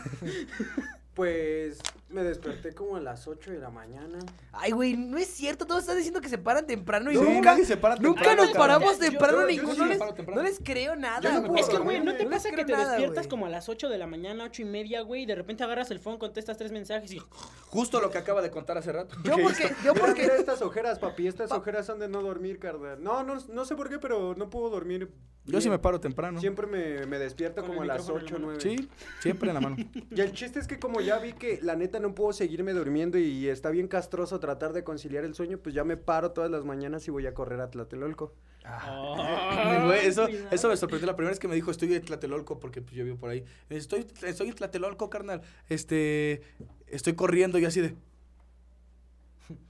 [1.13, 4.17] pues, me desperté como a las 8 de la mañana.
[4.51, 7.55] Ay, güey, no es cierto, todos están diciendo que se paran temprano y Sí, nunca,
[7.57, 9.73] se para nunca temprano, nos paramos Yo- temprano yo- yo ninguno.
[9.73, 10.41] sí no, les, temprano.
[10.41, 11.55] no les creo nada, no.
[11.55, 13.97] Es que, güey, ¿no te pasa que te nada, despiertas como a las 8 de
[13.99, 17.11] la mañana, 8 y media, güey, y de repente agarras el phone, contestas tres mensajes
[17.13, 17.21] y...
[17.67, 19.15] Justo lo que acaba de contar hace rato.
[19.23, 21.27] Yo porque, yo porque, mira estas ojeras, papi.
[21.27, 23.01] Estas ojeras son de no dormir, carnal.
[23.03, 25.11] No, no, no sé por qué, pero no puedo dormir.
[25.45, 26.39] Yo sí me paro temprano.
[26.39, 28.59] Siempre me, me despierto Con como a las micrófono en 8 la o mano.
[28.63, 28.77] 9.
[28.77, 28.89] Sí,
[29.21, 29.75] siempre en la mano.
[30.11, 33.17] Y el chiste es que como ya vi que la neta no puedo seguirme durmiendo
[33.17, 36.65] y está bien castroso tratar de conciliar el sueño, pues ya me paro todas las
[36.65, 38.33] mañanas y voy a correr a Tlatelolco.
[39.85, 41.07] Güey, eso, eso me sorprendió.
[41.07, 43.43] La primera vez que me dijo, estoy en Tlatelolco, porque pues yo vivo por ahí.
[43.69, 45.41] Estoy, estoy en Tlatelolco, carnal.
[45.69, 46.41] Este,
[46.88, 47.95] estoy corriendo y así de...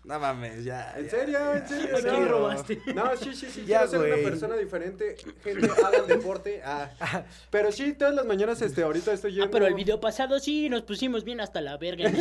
[0.03, 0.93] No mames, ya.
[0.97, 1.53] ¿En ya, serio?
[1.53, 1.97] ¿En serio?
[1.97, 2.27] ¿A quién No.
[2.27, 2.81] robaste?
[2.95, 3.65] No, sí, sí, sí.
[3.65, 5.15] Ya, quiero ser una persona diferente.
[5.43, 6.61] Gente, hagan deporte.
[6.65, 6.89] Ah.
[7.51, 9.45] Pero sí, todas las mañanas, este, ahorita estoy yendo.
[9.45, 12.09] Ah, pero el video pasado sí nos pusimos bien hasta la verga.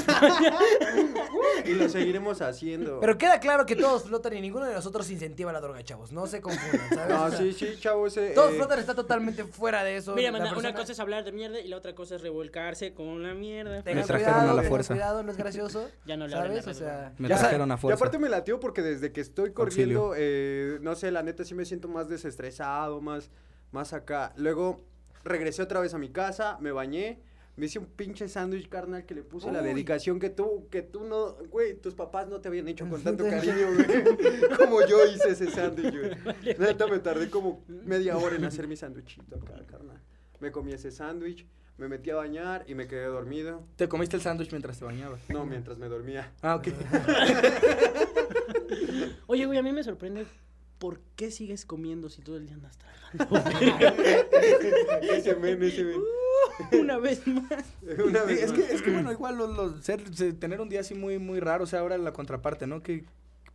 [1.65, 3.01] Y lo seguiremos haciendo.
[3.01, 6.13] pero queda claro que todos flotan y ninguno de nosotros incentiva la droga, chavos.
[6.13, 7.09] No se confundan, ¿sabes?
[7.09, 8.17] No, sí, sí, chavos.
[8.17, 10.15] Eh, Todos eh, flotan está totalmente fuera de eso.
[10.15, 13.23] Mira, manda, una cosa es hablar de mierda y la otra cosa es revolcarse con
[13.23, 13.83] la mierda.
[13.83, 14.95] Tengan cuidado, a la fuerza.
[14.95, 15.91] Cuidado, no es gracioso.
[16.07, 16.67] Ya no le ¿Sabes?
[16.67, 17.97] O sea, Ya trajeron a Y fuerza.
[17.97, 21.65] aparte me latió porque desde que estoy corriendo, eh, no sé, la neta sí me
[21.65, 23.31] siento más desestresado, más,
[23.73, 24.33] más acá.
[24.37, 24.85] Luego
[25.25, 27.21] regresé otra vez a mi casa, me bañé,
[27.57, 29.67] me hice un pinche sándwich carnal que le puse la Uy.
[29.67, 33.25] dedicación que tú, que tú no, güey, tus papás no te habían hecho con tanto
[33.29, 34.57] cariño, güey.
[34.57, 36.57] Como yo hice ese sándwich, güey.
[36.57, 40.01] Neta me tardé como media hora en hacer mi sándwichito acá, carnal.
[40.39, 43.63] Me comí ese sándwich, me metí a bañar y me quedé dormido.
[43.77, 45.21] Te comiste el sándwich mientras te bañabas.
[45.29, 46.33] No, mientras me dormía.
[46.43, 46.69] Ah, ok.
[49.27, 50.27] Oye, güey, a mí me sorprende
[50.79, 53.37] por qué sigues comiendo si todo el día andas tragando.
[55.03, 56.01] ese men, ese men.
[56.81, 57.65] Una vez más.
[58.05, 58.59] Una vez es más.
[58.61, 61.65] que, es que bueno, igual los, los- ser- tener un día así muy, muy raro,
[61.65, 62.83] o sea, ahora la contraparte, ¿no?
[62.83, 63.05] Que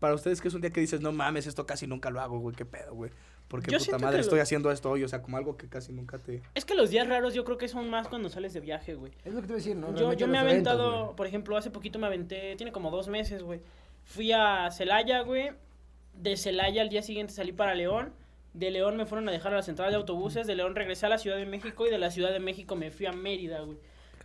[0.03, 2.37] para ustedes que es un día que dices, no mames, esto casi nunca lo hago,
[2.39, 3.09] güey, qué pedo, güey.
[3.47, 5.93] Porque Yo puta madre estoy lo- haciendo esto hoy, o sea, como algo que casi
[5.93, 6.41] nunca te...
[6.55, 9.13] Es que los días raros yo creo que son más cuando sales de viaje, güey.
[9.23, 9.95] Es lo que te voy a decir, ¿no?
[9.95, 13.07] Yo, yo me he eventos, aventado, por ejemplo, hace poquito me aventé, tiene como dos
[13.07, 13.61] meses, güey.
[14.03, 15.51] Fui a Celaya, güey.
[16.13, 18.11] De Celaya al día siguiente salí para León.
[18.53, 20.45] De León me fueron a dejar a la central de autobuses.
[20.47, 21.87] De León regresé a la Ciudad de México.
[21.87, 23.77] Y de la Ciudad de México me fui a Mérida, güey.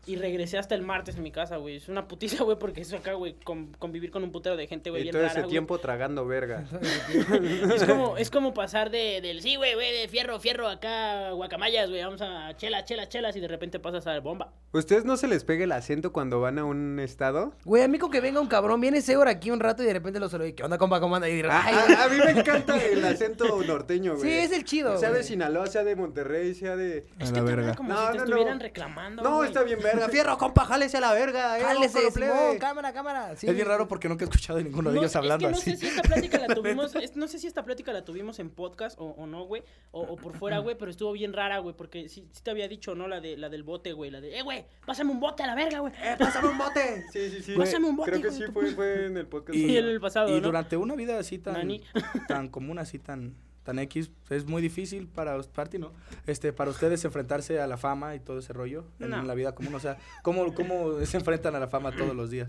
[0.09, 1.77] Y regresé hasta el martes en mi casa, güey.
[1.77, 4.91] Es una putiza, güey, porque eso acá, güey, con- convivir con un putero de gente,
[4.91, 5.51] güey, Y bien todo rara, ese güey.
[5.51, 6.65] tiempo tragando verga.
[7.75, 11.89] Es como, es como pasar de, del sí, güey, güey, de fierro, fierro, acá, guacamayas,
[11.91, 14.53] güey, vamos a chela, chela, chelas, y de repente pasas a bomba.
[14.73, 17.53] ¿Ustedes no se les pega el acento cuando van a un estado?
[17.65, 19.87] Güey, a mí con que venga un cabrón, viene ese hora aquí un rato y
[19.87, 21.29] de repente lo saludo ¿qué onda, compa, cómo anda?
[21.29, 21.97] Y dirá, A, ay, a- güey.
[21.97, 24.23] a mí me encanta el acento norteño, güey.
[24.23, 25.23] Sí, es el chido, Sea de.
[25.23, 27.07] Sinaloa, sea de Monterrey, sea de...
[27.19, 27.75] A Es la que verga.
[27.75, 28.25] como No, si te no, no.
[28.31, 29.49] estuvieran reclamando, No, güey.
[29.49, 29.98] está bien verga.
[30.11, 31.59] Fierro, compa, jálese a la verga.
[31.59, 32.11] Eh, Jálese.
[32.11, 33.37] Simón, cámara, cámara.
[33.37, 33.47] Sí.
[33.47, 35.71] Es bien raro porque nunca he escuchado a ninguno de No, ellos hablando es que
[35.71, 35.73] así.
[35.73, 38.39] no sé si esta plática la tuvimos, es- no sé si esta plática la tuvimos
[38.39, 41.59] en podcast o, o no, güey, o, o por fuera, güey, pero estuvo bien rara,
[41.59, 43.09] güey, porque sí, sí te había dicho, ¿no?
[43.09, 45.55] La de la del bote, güey, la de, eh, güey, pásame un bote a la
[45.55, 45.93] verga, güey.
[46.03, 47.05] Eh, pásame un bote.
[47.13, 47.55] Sí, sí, sí.
[47.57, 49.57] Pásame un bote, Creo que sí fue, fue en el podcast.
[49.57, 50.41] Y en el pasado, y ¿no?
[50.41, 51.83] durante una vida así tan, Nani.
[52.27, 53.35] tan común, así tan,
[53.69, 55.93] tan X, es muy difícil para, para ti, ¿no?
[56.27, 59.23] Este, para ustedes enfrentarse a la fama y todo ese rollo en No.
[59.23, 59.75] la vida común.
[59.75, 62.49] O sea, ¿cómo, ¿cómo se enfrentan a la fama todos los días?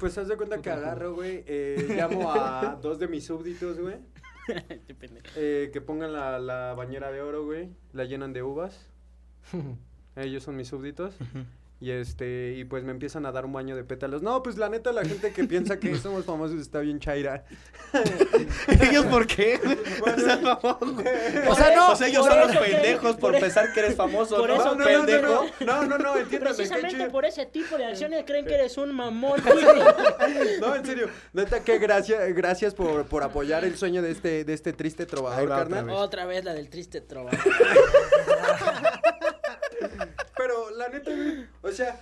[0.00, 1.44] Pues haz de cuenta que agarro, güey.
[1.46, 3.96] eh, llamo a dos de mis súbditos, güey.
[5.36, 7.70] Eh, que pongan la, la bañera de oro, güey.
[7.92, 8.90] La llenan de uvas.
[10.16, 11.14] Ellos son mis súbditos.
[11.84, 14.22] Y este, y pues me empiezan a dar un baño de pétalos.
[14.22, 17.44] No, pues la neta, la gente que piensa que somos famosos está bien chaira.
[18.90, 19.60] ¿Ellos por qué?
[20.00, 20.16] Bueno,
[21.50, 21.90] O sea, no.
[21.92, 24.54] O sea, ellos son los que- pendejos por por- pensar que eres famoso, por ¿no?
[24.54, 25.44] eso no, no, no, Pendejo.
[25.60, 28.78] no, no, no, no, entiéndame, qué Precisamente por ese tipo de acciones creen que eres
[28.78, 29.42] un mamón.
[30.60, 31.10] No, en serio.
[31.34, 35.50] Neta, que gracias, gracias por, por apoyar el sueño de este, de este triste trovador,
[35.50, 35.84] va otra carnal.
[35.84, 35.94] vez.
[35.96, 37.30] Otra vez la del triste trova.
[40.36, 42.00] Pero la neta, güey, o sea,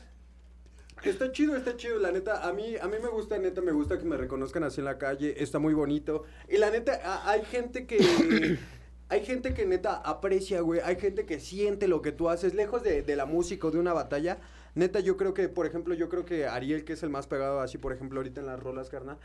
[1.05, 2.47] está chido, está chido, la neta.
[2.49, 4.99] A mí, a mí me gusta, neta, me gusta que me reconozcan así en la
[4.99, 5.43] calle.
[5.43, 6.24] Está muy bonito.
[6.49, 7.99] Y la neta, a- hay gente que.
[9.09, 10.80] Hay gente que neta aprecia, güey.
[10.80, 12.55] Hay gente que siente lo que tú haces.
[12.55, 14.39] Lejos de, de la música o de una batalla.
[14.74, 17.61] Neta, yo creo que, por ejemplo, yo creo que Ariel, que es el más pegado
[17.61, 19.18] así, por ejemplo, ahorita en las rolas, carnal.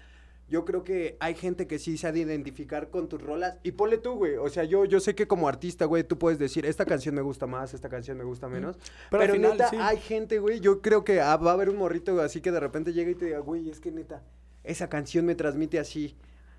[0.49, 3.59] Yo creo que hay gente que sí se ha de identificar con tus rolas.
[3.63, 4.35] Y ponle tú, güey.
[4.37, 7.21] O sea, yo, yo sé que como artista, güey, tú puedes decir, esta canción me
[7.21, 8.77] gusta más, esta canción me gusta menos.
[8.77, 9.75] Pero Pero, al final, neta, sí.
[9.79, 10.61] hay gente, güey.
[10.61, 13.11] Yo creo que ah, va a haber un morrito güey, así que de repente llega
[13.11, 14.23] y te diga, güey, es que neta,
[14.63, 16.15] esa canción me transmite así.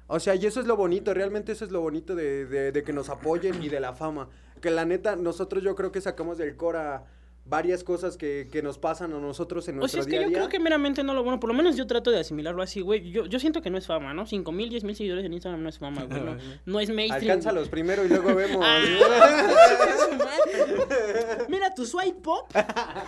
[0.06, 2.82] O sea, y eso es lo bonito, realmente eso es lo bonito de, de- de
[2.82, 4.28] que nos apoyen y de la fama.
[4.60, 7.04] Que la neta, nosotros yo creo que sacamos del Cora
[7.48, 10.24] varias cosas que, que nos pasan a nosotros en O nuestro sea, es día que
[10.24, 10.38] yo día.
[10.38, 13.10] creo que meramente no lo bueno, por lo menos yo trato de asimilarlo así, güey.
[13.10, 14.26] Yo, yo siento que no es fama, ¿no?
[14.26, 16.20] 5 mil, 10 mil seguidores en Instagram no es fama, güey.
[16.20, 16.36] No,
[16.66, 17.22] no es mainstream.
[17.30, 18.62] Alcánzalos primero y luego vemos.
[18.64, 18.80] Ah,
[21.48, 22.50] Mira, tu swipe pop.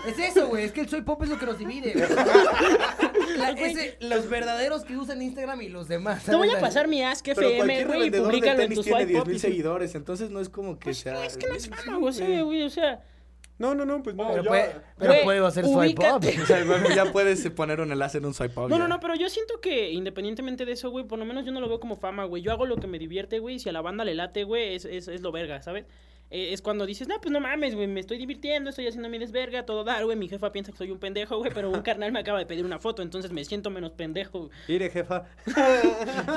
[0.07, 0.65] Es eso, güey.
[0.65, 2.09] Es que el soy pop es lo que nos divide, güey.
[3.39, 6.25] La- ese- los verdaderos que usan Instagram y los demás.
[6.25, 9.19] Te voy a pasar mi Ask FM, güey, y públicalo en tu tiene swipe 10
[9.19, 9.27] pop.
[9.29, 9.47] mil y sí.
[9.49, 11.15] seguidores, entonces no es como que Pues, sea...
[11.15, 13.03] no, es que no es fama, güey, o sea...
[13.61, 14.27] No, no, no, pues no.
[14.31, 16.17] Pero, ya- puede, pero Güey, puedo hacer swipe up.
[16.17, 16.43] ubícate.
[16.43, 18.69] O sea, bueno, ya puedes poner un enlace en un swipe up.
[18.71, 18.83] No, ya.
[18.83, 21.61] no, no, pero yo siento que independientemente de eso, güey, por lo menos yo no
[21.61, 22.43] lo veo como fama, güey.
[22.43, 24.75] Yo hago lo que me divierte, güey, y si a la banda le late, güey,
[24.75, 25.85] es, es, es lo verga, ¿sabes?
[26.33, 29.19] Eh, es cuando dices, no, pues no mames, güey, me estoy divirtiendo, estoy haciendo mi
[29.19, 30.17] desverga, todo dar, güey.
[30.17, 32.65] Mi jefa piensa que soy un pendejo, güey, pero un carnal me acaba de pedir
[32.65, 34.49] una foto, entonces me siento menos pendejo.
[34.69, 35.25] Mire, jefa.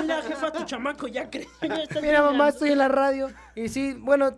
[0.02, 1.48] Mira, jefa, tu chamaco ya creció.
[1.62, 2.50] ya está Mira, bien mamá, grande".
[2.50, 3.30] estoy en la radio.
[3.54, 4.32] Y sí, bueno,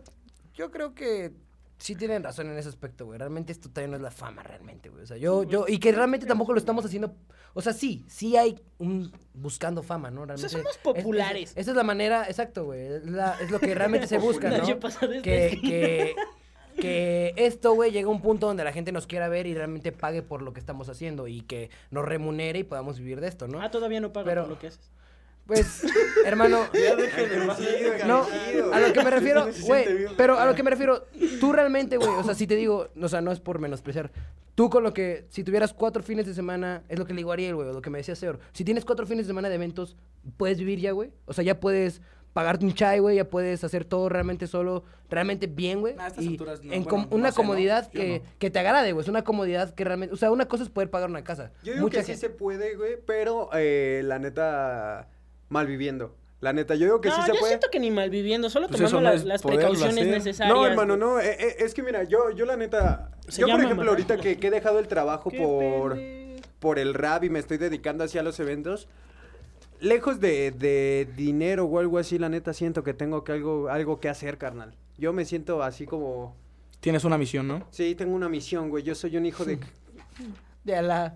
[0.55, 1.32] yo creo que
[1.79, 3.18] sí tienen razón en ese aspecto, güey.
[3.18, 5.03] Realmente esto todavía no es la fama, realmente, güey.
[5.03, 7.14] O sea, yo, yo, y que realmente tampoco lo estamos haciendo.
[7.55, 10.24] O sea, sí, sí hay un buscando fama, ¿no?
[10.27, 10.49] Realmente.
[10.51, 11.53] somos es- es- populares.
[11.57, 12.81] esa es la manera, exacto, güey.
[12.87, 14.64] Es, la- es lo que realmente se busca, ¿no?
[15.22, 16.14] que, que,
[16.81, 19.93] que esto, güey, llegue a un punto donde la gente nos quiera ver y realmente
[19.93, 23.49] pague por lo que estamos haciendo y que nos remunere y podamos vivir de esto,
[23.49, 23.61] ¿no?
[23.62, 24.91] Ah, todavía no Pero- por lo que haces.
[25.47, 25.84] Pues,
[26.24, 28.26] hermano, Crecido, no,
[28.72, 29.86] a lo que me refiero, güey,
[30.16, 31.07] pero a lo que me refiero,
[31.40, 34.11] tú realmente, güey, o sea, si te digo, o sea, no es por menospreciar,
[34.57, 37.30] tú con lo que, si tuvieras cuatro fines de semana, es lo que le digo
[37.30, 39.49] a Ariel, güey, o lo que me decía Seor, si tienes cuatro fines de semana
[39.49, 39.97] de eventos,
[40.36, 41.12] ¿puedes vivir ya, güey?
[41.26, 42.01] O sea, ya puedes
[42.32, 45.94] pagarte un chai, güey, ya puedes hacer todo realmente solo, realmente bien, güey.
[45.99, 48.30] A estas y alturas no, en bueno, com- no una comodidad que, no.
[48.38, 50.90] que te agrade, güey, es una comodidad que realmente, o sea, una cosa es poder
[50.90, 51.53] pagar una casa.
[51.62, 55.09] Yo digo Mucha que sí se puede, güey, pero eh, la neta,
[55.49, 56.14] mal viviendo.
[56.40, 57.53] La neta, yo digo que no, sí yo se puede.
[57.53, 60.07] siento que ni mal viviendo, solo Pues tomando no las, precauciones hacer.
[60.07, 60.55] necesarias.
[60.57, 61.18] No, hermano, no.
[61.18, 63.11] eh, eh, es que mira, yo, yo la neta.
[63.28, 65.99] Se yo, por ejemplo, ahorita que, que he dejado el trabajo por,
[66.61, 68.86] por el rap y me estoy dedicando así a los eventos.
[69.80, 73.99] lejos de, de dinero o algo así, la neta siento que tengo que algo, algo
[73.99, 74.74] que hacer, carnal.
[74.99, 76.36] Yo me siento así como,
[76.80, 77.66] Tienes una misión, ¿no?
[77.70, 78.84] sí, tengo una misión, güey.
[78.84, 79.59] Yo soy un hijo de...
[80.64, 81.14] De la...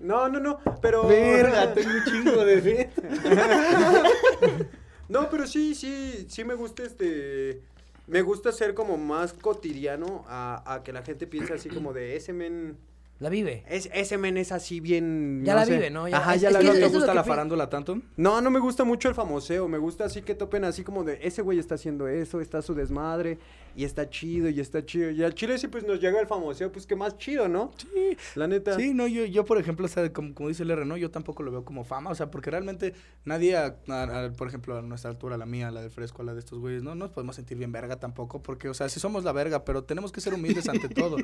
[0.00, 1.02] No, no, no, pero...
[1.06, 2.90] tengo un chingo de fe.
[5.08, 7.62] No, pero sí, sí, sí me gusta este...
[8.06, 12.14] Me gusta ser como más cotidiano a, a que la gente piense así como de
[12.16, 12.76] ese men...
[13.18, 13.64] La vive.
[13.68, 15.42] Es, ese men es así bien...
[15.44, 15.72] Ya no la sé.
[15.74, 16.06] vive, ¿no?
[16.08, 16.86] Ya- Ajá, ya es la que ¿No vive.
[16.88, 18.00] te gusta la farándula tanto?
[18.16, 21.18] No, no me gusta mucho el famoseo, me gusta así que topen así como de
[21.22, 23.38] ese güey está haciendo eso, está su desmadre
[23.76, 25.10] y está chido y está chido.
[25.10, 27.72] Y al chile sí pues nos llega el famoseo, pues que más chido, ¿no?
[27.76, 28.16] Sí.
[28.34, 28.74] La neta.
[28.76, 30.96] Sí, no, yo, yo por ejemplo, o sea, como, como dice el R, ¿no?
[30.96, 32.94] Yo tampoco lo veo como fama, o sea, porque realmente
[33.24, 36.34] nadie, a- a- a- por ejemplo, a nuestra altura, la mía, la del fresco, la
[36.34, 39.24] de estos güeyes, no nos podemos sentir bien verga tampoco, porque, o sea, sí somos
[39.24, 41.16] la verga, pero tenemos que ser humildes ante todo.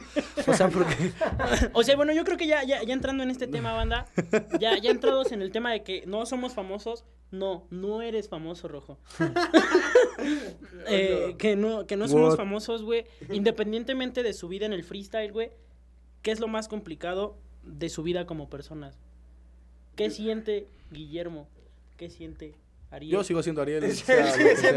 [0.46, 0.94] O sea, porque...
[1.72, 4.06] O sea, bueno, yo creo que ya, ya, ya entrando en este tema, banda,
[4.60, 8.68] ya, ya entrados en el tema de que no somos famosos, no, no eres famoso,
[8.68, 8.98] Rojo.
[10.88, 13.06] Eh, que no, que no somos Famosos, güey.
[13.32, 15.50] Independientemente de su vida en el freestyle, güey,
[16.22, 18.98] ¿qué es lo más complicado de su vida como personas?
[19.96, 21.48] ¿Qué siente Guillermo?
[21.96, 22.54] ¿Qué siente
[22.90, 23.12] Ariel?
[23.12, 23.84] Yo sigo siendo Ariel.
[23.92, 24.72] Sí, sea sí, lo que sí, sea.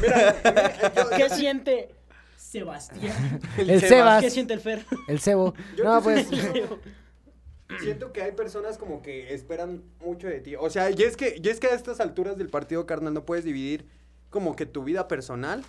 [0.00, 1.88] Mira, mira, yo- ¿Qué siente
[2.36, 3.40] Sebastián?
[3.58, 4.22] El Sebas.
[4.22, 4.84] ¿Qué siente el Fer?
[5.08, 5.54] El cebo.
[5.76, 6.26] Yo No, pues...
[7.80, 10.54] siento que hay personas como que esperan mucho de ti.
[10.56, 13.24] O sea, y es que, y es que a estas alturas del partido, carnal, no
[13.24, 13.86] puedes dividir
[14.32, 15.62] como que tu vida personal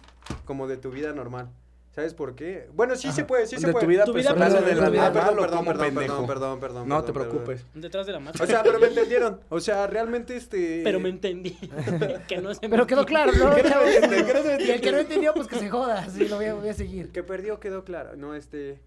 [0.46, 1.50] como de tu vida normal.
[1.94, 2.68] ¿Sabes por qué?
[2.74, 3.86] Bueno, sí se puede, sí se de puede.
[3.86, 6.90] tu vida Tu vida personal de la vida- Ah, perdón, perdón, perdón, perdón, perdón, perdón,
[6.90, 7.30] No te perdón.
[7.30, 7.66] preocupes.
[7.76, 8.46] Detrás de la máscara.
[8.46, 9.40] O sea, pero me entendieron.
[9.50, 10.82] O sea, realmente este.
[10.84, 11.52] Pero me entendí.
[12.28, 13.54] que no se me Pero quedó claro, ¿no?
[13.56, 13.90] Que no chavos?
[13.90, 16.10] se entiende, que no se Y el que no entendió, pues que se joda.
[16.10, 17.12] Sí, lo voy a, voy a seguir.
[17.12, 18.80] Que perdió quedó claro, no, este...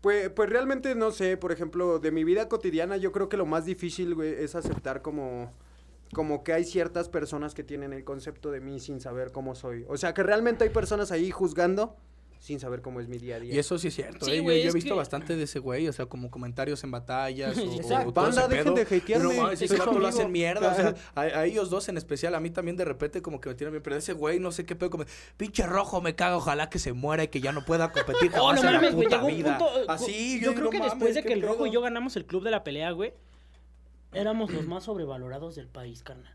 [0.00, 3.46] Pues, pues realmente no sé, por ejemplo, de mi vida cotidiana yo creo que lo
[3.46, 5.52] más difícil, güey, es aceptar como...
[6.12, 9.84] Como que hay ciertas personas que tienen el concepto de mí sin saber cómo soy.
[9.88, 11.96] O sea, que realmente hay personas ahí juzgando
[12.40, 13.52] sin saber cómo es mi día a día.
[13.52, 14.36] Y eso sí es cierto, Sí, ¿eh?
[14.36, 16.92] Yo- güey, yo, he visto que- bastante de ese güey, o sea, como comentarios en
[16.92, 18.12] batallas o, Exacto.
[18.12, 18.74] Banda, dejen pedo.
[18.76, 22.36] de hatearme, No vato lo hacen mierda, o sea, a, a ellos dos en especial,
[22.36, 24.64] a mí también de repente como que me tiran bien, pero ese güey no sé
[24.64, 25.04] qué pedo, como,
[25.36, 28.52] pinche rojo me caga, ojalá que se muera y que ya no pueda competir Oh,
[28.54, 29.08] no mames, güey.
[29.08, 29.68] puta Llegó un punto.
[29.88, 32.24] Así, yo, creo no que mames, después de que el rojo y yo ganamos el
[32.24, 33.14] club de la pelea, güey,
[34.12, 36.34] éramos los más sobrevalorados del país, carnal.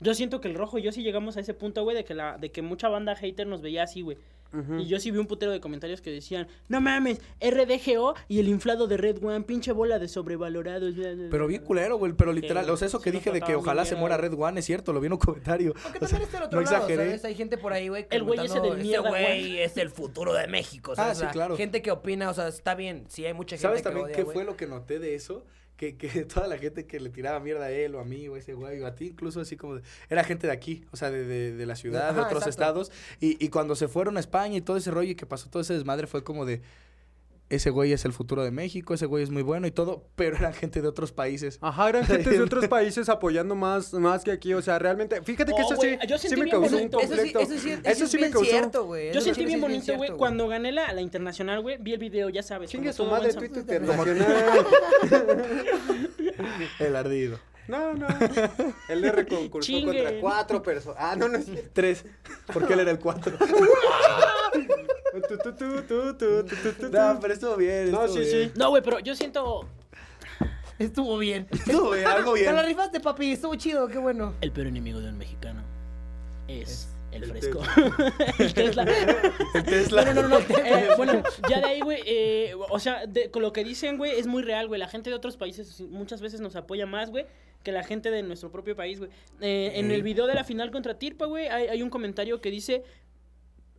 [0.00, 2.14] Yo siento que el rojo y yo sí llegamos a ese punto, güey, de que
[2.14, 4.18] la, de que mucha banda hater nos veía así, güey.
[4.78, 8.46] Y yo sí vi un putero de comentarios que decían, no mames, RDGO y el
[8.46, 10.94] inflado de Red One, pinche bola de sobrevalorados.
[11.28, 13.56] Pero bien culero, güey, pero literal, Sí, o sea, eso sí que dije de que
[13.56, 14.16] ojalá se muera.
[14.16, 15.74] Red One, es cierto, lo vi en un comentario.
[15.84, 17.04] Aunque O sea, también está el otro no lado, exageré.
[17.06, 17.24] ¿sabes?
[17.24, 19.58] Hay gente por ahí, güey, El güey ese del mierda, Este güey güey".
[19.58, 21.18] es el futuro de México, Ah, ¿sabes?
[21.18, 21.56] sí, O sea, claro.
[21.56, 23.06] Gente que opina, o sea, está bien.
[23.08, 25.44] Sí, hay mucha gente ¿Sabes que también odia, qué fue lo que noté de eso?
[25.92, 28.36] Que, que toda la gente que le tiraba mierda a él o a mí o
[28.36, 30.96] a ese güey o a ti incluso así como de- era gente de aquí, o
[30.96, 32.50] sea, de, de, de la ciudad, de otros exacto.
[32.50, 35.48] estados y, y cuando se fueron a España y todo ese rollo y que pasó
[35.50, 36.60] todo ese desmadre fue como de
[37.50, 40.36] ese güey es el futuro de México, ese güey es muy bueno y todo, pero
[40.36, 41.58] eran gente de otros países.
[41.60, 44.54] Ajá, eran gente de otros países apoyando más, más que aquí.
[44.54, 46.90] O sea, realmente, fíjate que Oh, eso sí, yo sí sentí me bien causó un
[46.90, 47.00] bonito.
[47.00, 48.50] Eso sí, eso sí, eso Eso sí me causó.
[48.50, 49.12] cierto, güey.
[49.12, 50.10] Yo sentí bien bonito, güey.
[50.12, 52.70] Cuando gané la, la internacional, güey, vi el video, ya sabes.
[52.70, 54.66] Chingue su todo madre, sam- internacional.
[56.78, 57.38] El ardido.
[57.68, 58.06] No, no.
[58.88, 60.02] El R concursó Chingue.
[60.02, 60.98] contra cuatro personas.
[61.00, 61.46] Ah, no, no es.
[61.72, 62.04] Tres,
[62.52, 63.36] porque él era el cuatro.
[66.90, 67.90] no, pero estuvo bien.
[67.92, 68.48] No, estuvo sí, bien.
[68.48, 68.58] sí.
[68.58, 69.68] No, güey, pero yo siento
[70.78, 71.46] Estuvo bien.
[71.50, 72.46] Estuvo bien, algo bien.
[72.46, 73.32] Te la rifaste, papi.
[73.32, 74.34] Estuvo chido, qué bueno.
[74.40, 75.62] el peor enemigo de un mexicano
[76.48, 77.62] es el el fresco.
[78.38, 78.82] el Tesla.
[79.54, 80.04] El Tesla.
[80.06, 80.38] No, no, no, no.
[80.40, 84.18] Eh, bueno, ya de ahí, güey, eh, o sea, de- con lo que dicen, güey,
[84.18, 84.80] es muy real, güey.
[84.80, 87.24] La gente de otros países muchas veces nos apoya más, güey,
[87.62, 89.10] que la gente de nuestro propio país, güey.
[89.40, 92.50] Eh, En el video de la final contra Tirpa, güey, hay, hay un comentario que
[92.50, 92.82] dice...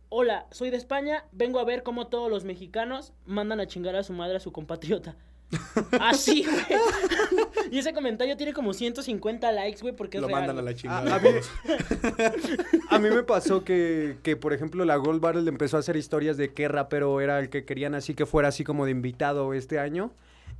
[0.08, 4.02] Hola, soy de España, vengo a ver cómo todos los mexicanos mandan a chingar a
[4.04, 5.16] su madre a su compatriota.
[6.00, 6.80] Así, güey.
[7.70, 10.40] y ese comentario tiene como 150 likes, güey, porque es Lo real.
[10.40, 11.12] mandan a la chingada.
[11.12, 11.28] A- a mí-
[12.90, 16.36] A mí me pasó que, que, por ejemplo, la Gold Barrel empezó a hacer historias
[16.36, 19.78] de qué rapero era el que querían así que fuera así como de invitado este
[19.78, 20.12] año.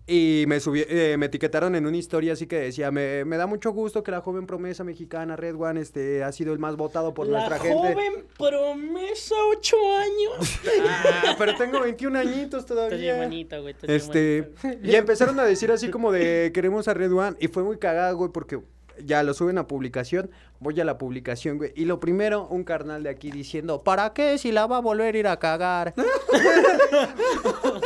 [0.09, 3.49] Y me subí, eh, me etiquetaron en una historia así que decía, me, me da
[3.49, 7.13] mucho gusto que la joven promesa mexicana Red One este, ha sido el más votado
[7.13, 7.93] por la nuestra gente.
[7.95, 10.61] joven promesa, 8 años.
[10.89, 13.17] Ah, pero tengo 21 añitos Estás bien todavía.
[13.17, 13.75] bonita, güey.
[13.75, 17.49] estás bien Este, y empezaron a decir así como de queremos a Red One y
[17.49, 18.61] fue muy cagado, güey, porque
[19.05, 20.30] ya lo suben a publicación,
[20.61, 24.38] voy a la publicación, güey, y lo primero, un carnal de aquí diciendo, ¿para qué
[24.38, 25.94] si la va a volver a ir a cagar?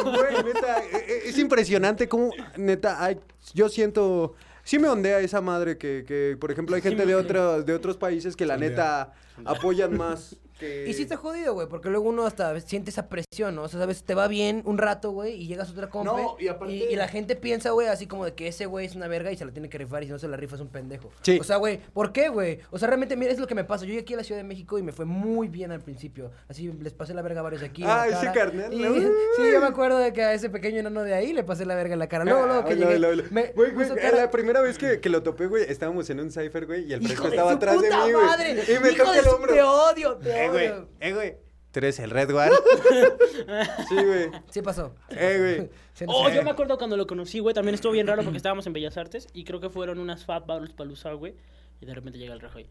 [0.02, 3.18] Güey, neta, e- e- es impresionante cómo, neta, hay,
[3.54, 4.34] yo siento,
[4.64, 7.96] sí me ondea esa madre que, que por ejemplo, hay gente de, otra, de otros
[7.96, 9.12] países que la neta
[9.44, 10.86] apoyan más que...
[10.88, 13.62] Y sí está jodido, güey, porque luego uno hasta siente esa presión, ¿no?
[13.64, 16.12] O sea, sabes, te va bien un rato, güey, y llegas a otra compa.
[16.12, 18.94] No, y aparte- y, la gente piensa, güey, así como de que ese güey es
[18.94, 20.60] una verga y se la tiene que rifar y si no se la rifa es
[20.60, 21.10] un pendejo.
[21.22, 21.38] Sí.
[21.40, 22.60] O sea, güey, ¿por qué, güey?
[22.70, 23.84] O sea, realmente, mira, es lo que me pasa.
[23.84, 26.30] Yo llegué aquí a la Ciudad de México y me fue muy bien al principio.
[26.48, 27.82] Así les pasé la verga a varios de aquí.
[27.84, 28.32] Ah, ese cara.
[28.34, 28.94] carnal, Y- ¿no?
[29.36, 31.74] sí, yo me acuerdo de que a ese pequeño enano de ahí le pasé la
[31.74, 32.24] verga en la cara.
[32.24, 32.98] Luego, luego que Ah, llegué.
[32.98, 36.20] lo- lo- me Güey, güey, la primera vez que, que lo topé, güey, estábamos en
[36.20, 38.76] un cipher, güey, y el ¡Hijo fresco estaba atrás de mí, güey.
[38.76, 39.52] Y me ¡Hijo toca de el hombro.
[39.54, 40.70] Te odio, te Eh, güey,
[41.00, 41.36] eh, güey.
[41.72, 42.52] ¿Tú eres el Red Guard?
[43.88, 44.30] sí, güey.
[44.50, 44.94] Sí pasó.
[45.10, 45.70] Eh, güey.
[46.06, 47.54] Oh, yo me acuerdo cuando lo conocí, güey.
[47.54, 50.46] También estuvo bien raro porque estábamos en Bellas Artes y creo que fueron unas Fat
[50.46, 51.34] Battles Palooza, güey.
[51.78, 52.66] Y de repente llega el rejo y.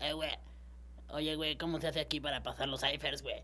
[0.00, 0.30] Eh, güey.
[1.08, 3.42] Oye, güey, ¿cómo se hace aquí para pasar los ciphers, güey?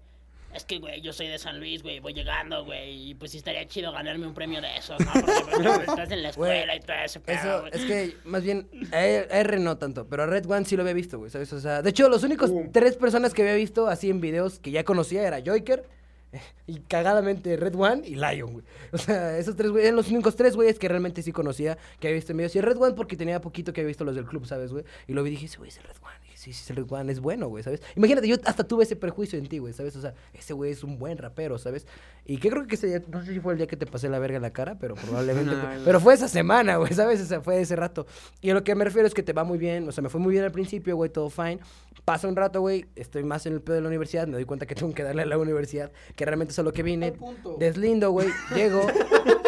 [0.55, 3.39] Es que, güey, yo soy de San Luis, güey, voy llegando, güey, y pues sí
[3.39, 5.13] estaría chido ganarme un premio de esos, ¿no?
[5.13, 7.73] Porque estás en la escuela y todo ese pedo, Eso, güey.
[7.75, 10.75] es que más bien a R a R no tanto, pero a Red One sí
[10.77, 11.53] lo había visto, güey, ¿sabes?
[11.53, 12.69] O sea, de hecho, los únicos Uh.
[12.73, 15.85] tres personas que había visto así en videos que ya conocía era Joker,
[16.67, 18.65] y cagadamente Red One y Lion, güey.
[18.93, 22.09] O sea, esos tres güeyes eran los únicos tres güeyes que realmente sí conocía, que
[22.09, 22.55] había visto en videos.
[22.57, 24.85] Y Red One porque tenía poquito que había visto los del club, ¿sabes, güey?
[25.09, 26.15] Y lo vi y dije, ese güey es el Red One.
[26.41, 27.83] Sí, sí, One, es bueno, güey, ¿sabes?
[27.97, 29.95] Imagínate, yo hasta tuve ese prejuicio en ti, güey, ¿sabes?
[29.97, 31.87] O sea, ese güey es un buen rapero, ¿sabes?
[32.25, 34.09] Y que creo que ese día, no sé si fue el día que te pasé
[34.09, 35.51] la verga en la cara, pero probablemente.
[35.61, 37.21] No, pero fue esa semana, güey, ¿sabes?
[37.21, 38.07] O sea, fue ese rato.
[38.41, 40.09] Y a lo que me refiero es que te va muy bien, o sea, me
[40.09, 41.59] fue muy bien al principio, güey, todo fine.
[42.07, 44.65] Pasa un rato, güey, estoy más en el pedo de la universidad, me doy cuenta
[44.65, 47.13] que tengo que darle a la universidad, que realmente es a lo que vine.
[47.13, 47.57] punto.
[47.59, 48.87] Deslindo, güey, llego.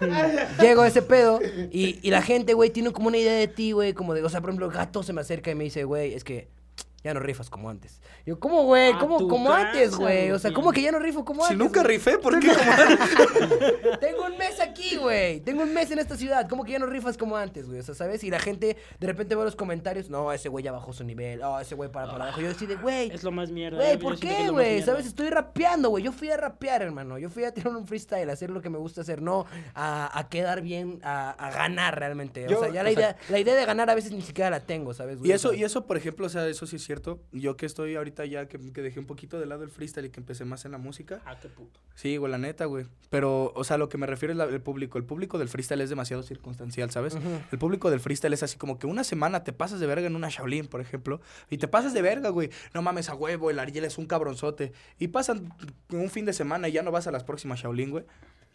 [0.60, 1.40] Llego a ese pedo
[1.70, 4.28] y, y la gente, güey, tiene como una idea de ti, güey, como de, o
[4.28, 6.48] sea, por ejemplo, el gato se me acerca y me dice, güey, es que
[7.04, 8.00] ya no rifas como antes.
[8.26, 8.92] Yo, ¿cómo, güey?
[8.98, 10.30] ¿Cómo, como antes, güey?
[10.30, 10.52] O sea.
[10.52, 11.58] ¿cómo que ya no rifo como Si antes?
[11.58, 11.96] nunca güey?
[11.96, 12.48] rifé, ¿por qué?
[12.48, 12.62] Como-
[14.00, 15.40] Tengo un mes aquí, güey.
[15.40, 16.48] Tengo un mes en esta ciudad.
[16.48, 17.80] ¿Cómo que ya no rifas como antes, güey?
[17.80, 18.22] O sea, ¿sabes?
[18.24, 20.10] Y la gente de repente ve los comentarios.
[20.10, 21.42] No, ese güey ya bajó su nivel.
[21.42, 22.40] Oh, ese güey para para abajo.
[22.40, 23.10] Yo decía, güey.
[23.12, 23.78] Es lo más mierda.
[23.78, 24.82] Güey, ¿por qué, güey?
[24.82, 25.06] ¿Sabes?
[25.06, 26.04] Estoy rapeando, güey.
[26.04, 27.18] Yo fui a rapear, hermano.
[27.18, 30.18] Yo fui a tirar un freestyle, a hacer lo que me gusta hacer, no a,
[30.18, 32.46] a quedar bien, a, a ganar realmente.
[32.48, 34.22] Yo, o sea, ya o la sea- idea, la idea de ganar a veces ni
[34.22, 35.18] siquiera la tengo, ¿sabes?
[35.18, 35.30] güey?
[35.30, 37.20] Y eso, y eso, por ejemplo, o sea, eso sí es cierto.
[37.32, 40.10] Yo que estoy ahorita ya, que, que dejé un poquito de lado el freestyle y
[40.10, 41.20] que empecé más en la música.
[41.24, 41.80] Ah, qué puto.
[41.94, 42.86] Sí, güey, la neta, güey.
[43.08, 44.98] Pero, o sea, lo que me refiero es la- el público.
[44.98, 47.16] El público del freestyle es demasiado circunstancial, ¿sabes?
[47.50, 50.16] El público del freestyle es así como que una semana te pasas de verga en
[50.16, 52.50] una Shaolin, por ejemplo, y te pasas de verga, güey.
[52.74, 54.72] No mames a huevo, el Ariel es un cabronzote.
[54.98, 55.52] Y pasan
[55.90, 58.04] un fin de semana y ya no vas a las próximas Shaolin, güey.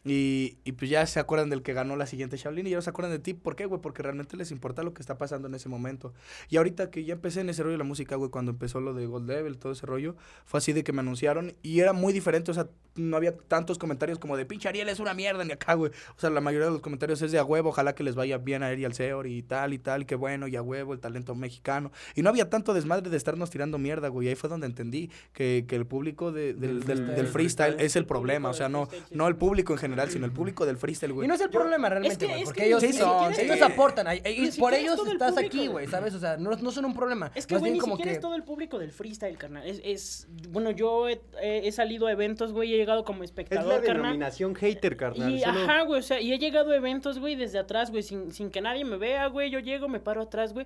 [0.06, 2.82] Y, y pues ya se acuerdan del que ganó la siguiente Shaolin y ya no
[2.82, 3.34] se acuerdan de ti.
[3.34, 3.82] ¿Por qué, güey?
[3.82, 6.14] Porque realmente les importa lo que está pasando en ese momento.
[6.50, 8.94] Y ahorita que ya empecé en ese rollo de la música, güey, cuando empezó lo
[8.94, 12.14] de Gold Level, todo ese rollo, fue así de que me anunciaron y era muy
[12.14, 15.52] diferente, o sea, no había tantos comentarios como de pinche Ariel es una mierda ni
[15.52, 15.92] acá, güey.
[16.16, 18.38] O sea, la mayoría de los comentarios es de a huevo, ojalá que les vaya
[18.40, 20.62] bien a él y al Seor y tal y tal, y qué bueno, y a
[20.62, 21.92] huevo, el talento mexicano.
[22.16, 24.28] Y no había tanto desmadre de estarnos tirando mierda, güey.
[24.28, 27.96] Y ahí fue donde entendí que, que el público de- del, del- del freestyle, es
[27.98, 28.50] el problema.
[28.50, 31.26] O sea, no, no el público en general, sino el público del freestyle, güey.
[31.26, 34.08] Y no es el problema realmente, güey, es porque que ellos, siquiera es ellos aportan,
[34.08, 35.88] ni por es ellos el estás público, aquí, güey.
[35.88, 36.14] ¿sabes?
[36.14, 37.32] O sea, no, no son un problema.
[37.36, 38.16] Es que, Más güey, bien ni como siquiera que...
[38.16, 39.66] es todo el público del freestyle, carnal.
[39.68, 43.24] Es, es bueno, yo he, he- he salido a eventos, güey, y he llegado como
[43.24, 44.04] Es espectador, la carnal.
[44.04, 45.32] denominación hater, carnal.
[45.32, 48.04] Y, solo- ajá, güey, o sea, y he llegado a eventos, güey, desde atrás, güey,
[48.04, 49.50] sin, sin que nadie me vea, güey.
[49.50, 50.66] Yo llego, me paro atrás, güey.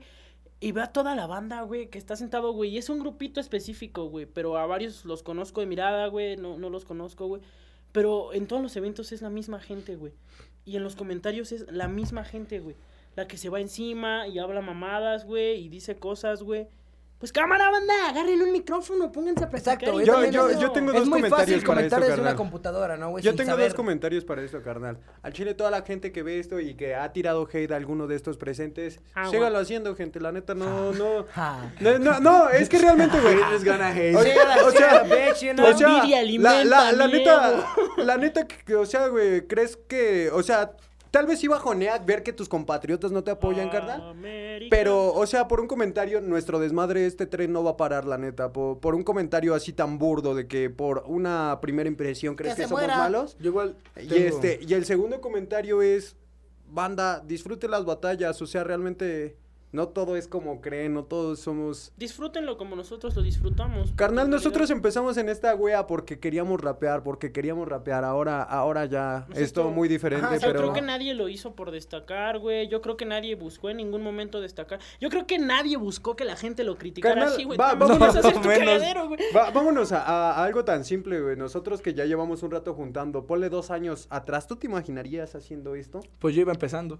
[0.63, 2.69] Y veo a toda la banda, güey, que está sentado, güey.
[2.69, 4.27] Y es un grupito específico, güey.
[4.27, 6.37] Pero a varios los conozco de mirada, güey.
[6.37, 7.41] No, no los conozco, güey.
[7.91, 10.13] Pero en todos los eventos es la misma gente, güey.
[10.65, 12.75] Y en los comentarios es la misma gente, güey.
[13.15, 15.65] La que se va encima y habla mamadas, güey.
[15.65, 16.67] Y dice cosas, güey.
[17.21, 19.75] Pues cámara, banda, agarren un micrófono, pónganse a platicar.
[19.77, 20.01] Exacto.
[20.01, 22.29] Yo- yo- es- yo tengo es dos muy comentarios fácil para comentar esto, desde una
[22.31, 22.35] carnal.
[22.35, 23.23] computadora, ¿no, güey?
[23.23, 24.97] Yo tengo saber- dos comentarios para esto, carnal.
[25.21, 28.07] Al chile, toda la gente que ve esto y que ha tirado hate a alguno
[28.07, 29.61] de estos presentes, Ah, síganlo güey.
[29.61, 30.19] haciendo, gente.
[30.19, 31.25] La neta, no, no.
[31.31, 31.71] Ja.
[31.79, 33.35] No, no, no, es que realmente, güey.
[33.37, 34.15] Haters gonna hate.
[34.15, 35.67] O sea, o sea, bitch, you tu know?
[35.67, 36.03] o sea,
[36.39, 37.65] la, la, la neta,
[37.97, 38.47] la neta,
[38.79, 40.71] o sea, güey, ¿crees que, o sea,
[41.11, 44.15] tal vez iba a jonear ver que tus compatriotas no te apoyan, carnal?
[44.69, 48.17] Pero, o sea, por un comentario, nuestro desmadre, este tren no va a parar, la
[48.17, 48.51] neta.
[48.51, 52.63] Por, por un comentario así tan burdo de que por una primera impresión crees Que
[52.63, 52.97] somos muera.
[52.97, 53.37] malos.
[53.39, 53.75] Yo igual.
[54.01, 56.15] Y, este, y el segundo comentario es,
[56.69, 58.41] banda, disfrute las batallas.
[58.41, 59.35] O sea, realmente
[59.71, 61.93] no todo es como creen, no todos somos...
[61.97, 63.91] Disfrútenlo como nosotros lo disfrutamos.
[63.95, 68.03] Carnal, nosotros realidad- empezamos en esta wea porque queríamos rapear, porque queríamos rapear.
[68.03, 70.59] Ahora, ahora ya O sea, es todo muy diferente, Ajá, Yo pero...
[70.59, 72.67] creo que nadie lo hizo por destacar, güey.
[72.67, 74.79] Yo creo que nadie buscó en ningún momento destacar.
[74.99, 77.57] Yo creo que nadie buscó que la gente lo criticara Carnal, así, güey.
[77.57, 78.57] va- vámonos- haces tu menos.
[78.65, 79.19] cagadero, güey.
[79.35, 81.37] Va- vámonos a, a- a algo tan simple, güey.
[81.37, 85.75] Nosotros que ya llevamos un rato juntando, ponle dos años atrás, ¿tú te imaginarías haciendo
[85.75, 86.01] esto?
[86.19, 86.99] Pues yo iba empezando.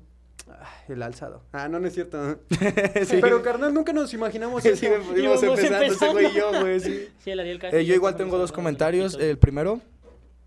[0.50, 1.44] Ah, El alzado.
[1.52, 2.40] Ah, no, no es cierto.
[3.06, 3.18] Sí.
[3.22, 4.86] Pero, carnal, nunca nos imaginamos Sí, eso.
[4.86, 7.08] íbamos Íbamos empezando, ese güey y yo, güey, sí.
[7.24, 7.82] Sí, el Ariel Eh, Castillo.
[7.84, 9.18] yo igual tengo dos comentarios.
[9.20, 9.80] El primero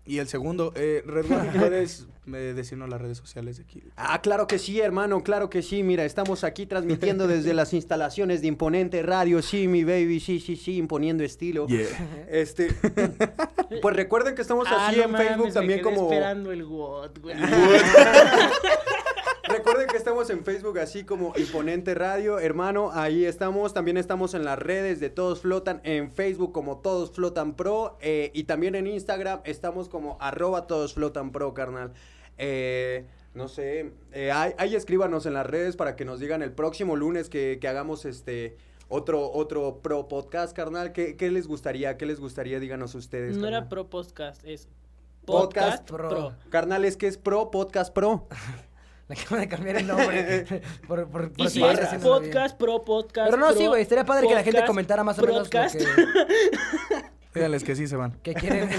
[0.05, 0.71] y el segundo.
[0.75, 3.81] Eh, Red Bull, ¿puedes eh, decirnos las redes sociales de aquí?
[3.95, 5.81] Ah, claro que sí, hermano, claro que sí.
[5.81, 9.41] Mira, estamos aquí transmitiendo desde las instalaciones de Imponente Radio.
[9.41, 11.65] Sí, mi baby, sí, sí, sí, imponiendo estilo.
[12.29, 12.67] Este,
[13.81, 16.03] pues recuerden que estamos Ah, así no en mames, Facebook me también quedé como...
[16.11, 17.35] esperando el WOT, güey.
[19.57, 23.73] Recuerden que estamos en Facebook así como Imponente Radio, hermano, ahí estamos.
[23.73, 28.31] También estamos en las redes de Todos Flotan, en Facebook como Todos Flotan Pro eh,
[28.33, 31.93] y también en Instagram estamos como arroba Todos Flotan Pro, carnal.
[32.37, 36.51] Eh, no sé, eh, ahí, ahí escríbanos en las redes para que nos digan el
[36.51, 38.57] próximo lunes que, que hagamos este
[38.89, 40.91] otro otro pro podcast, carnal.
[40.91, 41.95] ¿Qué, qué les gustaría?
[41.95, 42.59] ¿Qué les gustaría?
[42.59, 43.37] Díganos ustedes.
[43.37, 44.67] No era pro podcast, es
[45.25, 46.09] Podcast podcast, pro.
[46.09, 46.35] pro.
[46.49, 48.27] Carnal, es que es pro podcast pro.
[49.09, 50.45] Le acaban de cambiar el nombre.
[50.87, 53.29] por, por, por Y si es podcast, pro podcast.
[53.29, 53.81] Pero no, pro sí, güey.
[53.83, 55.75] Estaría padre que la gente comentara más o menos lo podcast.
[55.75, 55.85] que,
[57.35, 58.13] Díganles que sí se van.
[58.23, 58.69] que quiere,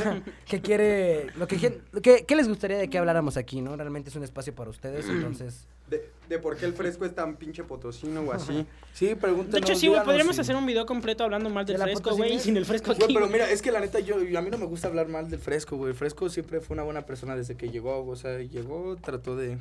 [0.46, 3.76] que quiere, lo que, quieren- que, ¿qué les gustaría de que habláramos aquí, no?
[3.76, 5.66] Realmente es un espacio para ustedes, entonces.
[5.90, 8.66] De, de por qué el fresco es tan pinche potosino o así.
[8.94, 9.52] Sí, pregúntenos.
[9.52, 12.16] De hecho, sí, güey, podríamos hacer un video completo hablando mal del ¿De la fresco,
[12.16, 13.02] güey, y sin el fresco aquí.
[13.02, 15.06] Güey, pero mira, es que la neta, yo, yo- a mí no me gusta hablar
[15.06, 15.90] mal del Fresco, güey.
[15.90, 19.58] El Fresco siempre fue una buena persona desde que llegó, o sea, llegó, trató de,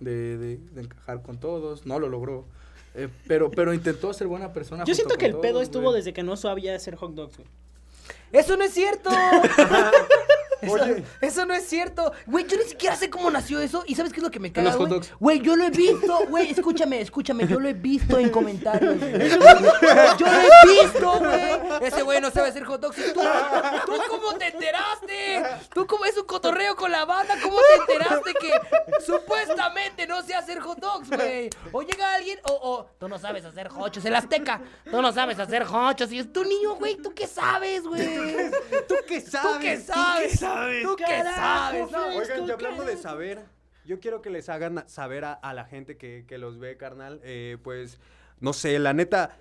[0.00, 2.44] de, de- de encajar con todos, no lo logró.
[2.94, 4.84] Eh, pero, pero intentó ser buena persona.
[4.84, 7.48] Yo siento que el pedo estuvo desde que no sabía hacer hot dogs, güey.
[8.32, 9.10] ¡Eso no es cierto!
[10.60, 11.04] Eso, Oye.
[11.20, 12.12] eso no es cierto.
[12.26, 13.84] Güey, yo ni siquiera sé cómo nació eso.
[13.86, 15.00] ¿Y sabes qué es lo que me caga, güey?
[15.20, 16.18] Güey, yo lo he visto.
[16.28, 17.46] Güey, escúchame, escúchame.
[17.46, 18.98] Yo lo he visto en comentarios.
[18.98, 19.28] güey.
[20.18, 21.86] Yo lo he visto, güey.
[21.86, 22.98] Ese güey no sabe hacer hot dogs.
[22.98, 23.20] ¿Y tú?
[23.20, 25.42] ¿Tú cómo te enteraste?
[25.72, 27.36] ¿Tú cómo es un cotorreo con la banda?
[27.42, 28.50] ¿Cómo te enteraste que
[29.04, 31.50] supuestamente no sé hacer hot dogs, güey?
[31.72, 34.04] O llega alguien, o, o tú no sabes hacer hochos.
[34.04, 36.10] El Azteca, tú no sabes hacer hochos.
[36.12, 38.50] Y es tu niño, güey, ¿tú qué sabes, güey?
[38.88, 39.52] ¿Tú qué sabes?
[39.52, 40.32] ¿Tú qué sabes?
[40.32, 40.84] ¿Tú qué Carajo, sabes?
[40.84, 43.42] No, Fresco, Oigan, y hablando de saber,
[43.84, 47.20] yo quiero que les hagan saber a, a la gente que, que los ve, carnal.
[47.24, 47.98] eh, pues,
[48.40, 49.36] no sé, la neta,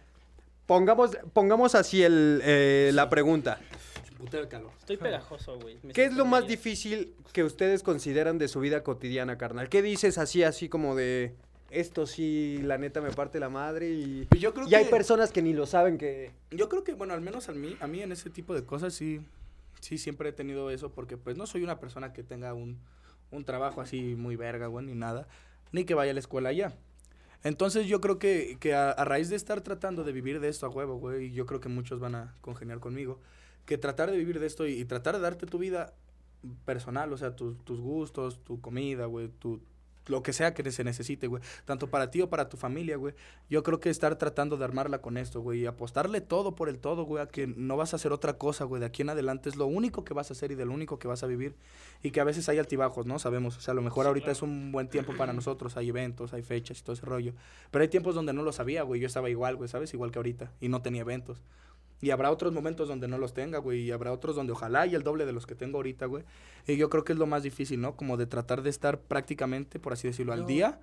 [0.66, 3.60] pongamos, pongamos así el, eh, la pregunta.
[4.18, 4.72] Puta de calor.
[4.80, 5.78] Estoy pegajoso, güey.
[5.94, 6.58] ¿Qué es lo más bien.
[6.58, 9.70] difícil que ustedes consideran de su vida cotidiana, carnal?
[9.70, 11.36] ¿Qué dices así, así como de...
[11.70, 14.26] Esto sí, la neta me parte la madre y...
[14.30, 16.32] Pues yo creo y hay personas que ni lo saben que...
[16.50, 18.94] Yo creo que, bueno, al menos a mí, a mí en ese tipo de cosas
[18.94, 19.20] sí,
[19.82, 22.80] sí siempre he tenido eso, porque pues no soy una persona que tenga un,
[23.32, 25.28] un trabajo así muy verga, güey, ni nada,
[25.72, 26.76] ni que vaya a la escuela ya.
[27.44, 30.70] Entonces yo creo que, que a, raíz de estar tratando de vivir de esto a
[30.70, 33.20] huevo, güey, y yo creo que muchos van a congeniar conmigo,
[33.66, 35.94] que tratar de vivir de esto y, tratar de darte tu vida
[36.66, 39.62] personal, o sea, tus gustos, tu comida, güey, tu
[40.08, 43.14] lo que sea que se necesite, güey, tanto para ti o para tu familia, güey.
[43.50, 46.80] Yo creo que estar tratando de armarla con esto, güey, y apostarle todo por el
[46.80, 49.50] todo, güey, a que no vas a hacer otra cosa, güey, de aquí en adelante
[49.50, 51.56] es lo único que vas a hacer y de lo único que vas a vivir
[52.04, 53.20] y que a veces hay altibajos, ¿no?
[53.20, 54.38] Sabemos, o sea, a lo mejor Sí, ahorita claro.
[54.38, 57.34] es un buen tiempo para nosotros, hay eventos, hay fechas y todo ese rollo,
[57.72, 59.94] pero hay tiempos donde no lo sabía, güey, yo estaba igual, güey, ¿sabes?
[59.94, 61.42] Igual que ahorita y no tenía eventos.
[62.02, 63.82] Y habrá otros momentos donde no los tenga, güey.
[63.82, 66.24] Y habrá otros donde ojalá y el doble de los que tengo ahorita, güey.
[66.68, 67.96] Y yo creo que es lo más difícil, ¿no?
[67.96, 70.80] Como de tratar de estar prácticamente, por así decirlo, al día.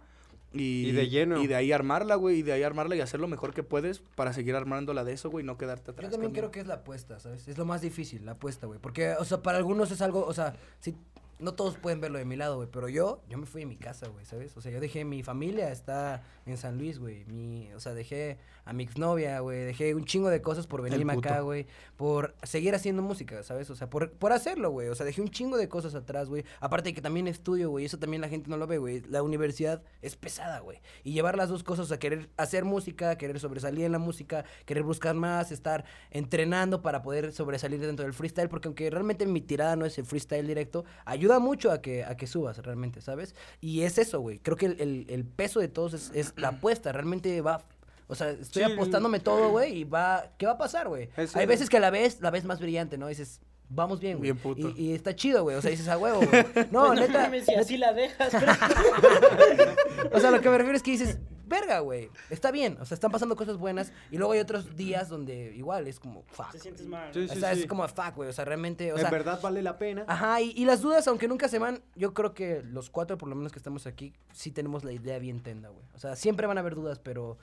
[0.53, 1.43] Y, Y de lleno.
[1.43, 2.39] Y de ahí armarla, güey.
[2.39, 5.31] Y de ahí armarla y hacer lo mejor que puedes para seguir armándola de eso,
[5.31, 5.45] güey.
[5.45, 6.11] Y no quedarte atrás.
[6.11, 7.47] Yo también creo que es la apuesta, ¿sabes?
[7.47, 8.79] Es lo más difícil, la apuesta, güey.
[8.81, 10.97] Porque, o sea, para algunos es algo, o sea, sí,
[11.39, 12.69] no todos pueden verlo de mi lado, güey.
[12.71, 14.57] Pero yo, yo me fui de mi casa, güey, ¿sabes?
[14.57, 17.25] O sea, yo dejé mi familia, está en San Luis, güey.
[17.27, 19.65] Mi, o sea, dejé a mi exnovia, güey.
[19.65, 21.67] Dejé un chingo de cosas por venirme acá, güey.
[21.97, 23.69] Por seguir haciendo música, ¿sabes?
[23.71, 24.89] O sea, por, por hacerlo, güey.
[24.89, 26.45] O sea, dejé un chingo de cosas atrás, güey.
[26.61, 27.85] Aparte de que también estudio, güey.
[27.85, 29.01] Eso también la gente no lo ve, güey.
[29.09, 30.81] La universidad es pesada, güey.
[31.03, 34.83] Y llevar las dos cosas, a querer hacer música, querer sobresalir en la música, querer
[34.83, 38.49] buscar más, estar entrenando para poder sobresalir dentro del freestyle.
[38.49, 40.85] Porque aunque realmente mi tirada no es el freestyle directo,
[41.25, 43.35] ayuda mucho a que, a que subas realmente, ¿sabes?
[43.61, 44.39] Y es eso, güey.
[44.39, 46.93] Creo que el, el- el peso de todos es, es la apuesta.
[46.93, 47.63] Realmente va...
[48.07, 48.73] O sea, estoy Sí.
[48.73, 50.27] apostándome todo, güey, y va...
[50.37, 51.09] ¿Qué va a pasar, güey?
[51.35, 53.07] Hay veces que a la vez, la ves más brillante, ¿no?
[53.09, 54.33] Dices, vamos bien, güey.
[54.33, 54.69] Bien puto.
[54.77, 55.57] Y, y está chido, güey.
[55.57, 56.45] O sea, dices a huevo, güey.
[56.71, 57.23] No, Pues neta.
[57.23, 58.35] mames, si así la dejas,
[60.13, 62.11] O sea, lo que me refiero es que dices, verga, güey.
[62.31, 62.77] Está bien.
[62.81, 63.93] O sea, están pasando cosas buenas.
[64.11, 66.53] Y luego hay otros días donde igual es como, fuck.
[66.53, 67.13] te sientes mal.
[67.13, 68.29] Sí, o sea, es como fuck, güey.
[68.29, 68.93] O sea, realmente.
[68.93, 70.05] O en sea, verdad vale la pena.
[70.09, 73.29] Ajá, y, y las dudas, aunque nunca se van, yo creo que los cuatro, por
[73.29, 75.85] lo menos que estamos aquí, sí tenemos la idea bien tenda, güey.
[75.95, 77.39] O sea, siempre van a haber dudas, pero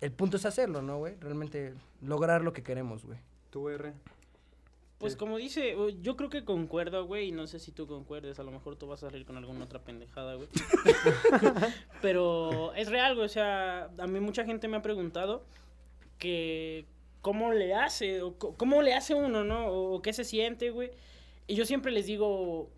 [0.00, 1.16] el punto es hacerlo, ¿no, güey?
[1.20, 3.18] Realmente lograr lo que queremos, güey.
[3.50, 3.92] Tú, R.
[4.98, 8.42] Pues como dice, yo creo que concuerdo, güey, y no sé si tú concuerdes, a
[8.42, 10.48] lo mejor tú vas a salir con alguna otra pendejada, güey.
[12.02, 15.44] Pero es real, güey, o sea, a mí mucha gente me ha preguntado
[16.18, 16.84] que
[17.20, 19.68] cómo le hace, o cómo le hace uno, ¿no?
[19.68, 20.90] O qué se siente, güey.
[21.46, 22.68] Y yo siempre les digo,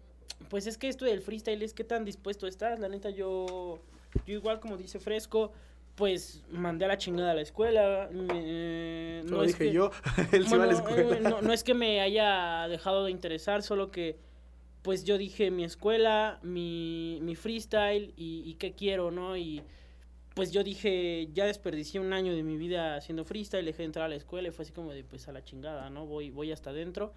[0.51, 3.79] pues es que esto del freestyle es qué tan dispuesto estás, la neta, yo,
[4.27, 5.53] yo igual como dice Fresco,
[6.01, 8.09] pues mandé a la chingada a la escuela.
[8.11, 9.91] me- Lo es dije que- yo.
[10.33, 11.17] Él se va a la bueno, escuela.
[11.19, 14.17] eh, no, no es que me haya dejado de interesar, solo que
[14.83, 19.37] pues yo dije mi escuela, mi, mi freestyle y, y qué quiero, ¿no?
[19.37, 19.63] Y
[20.35, 24.07] pues yo dije, ya desperdicié un año de mi vida haciendo freestyle, dejé de entrar
[24.07, 26.07] a la escuela y fue así como de pues a la chingada, ¿no?
[26.07, 27.13] Voy, voy hasta adentro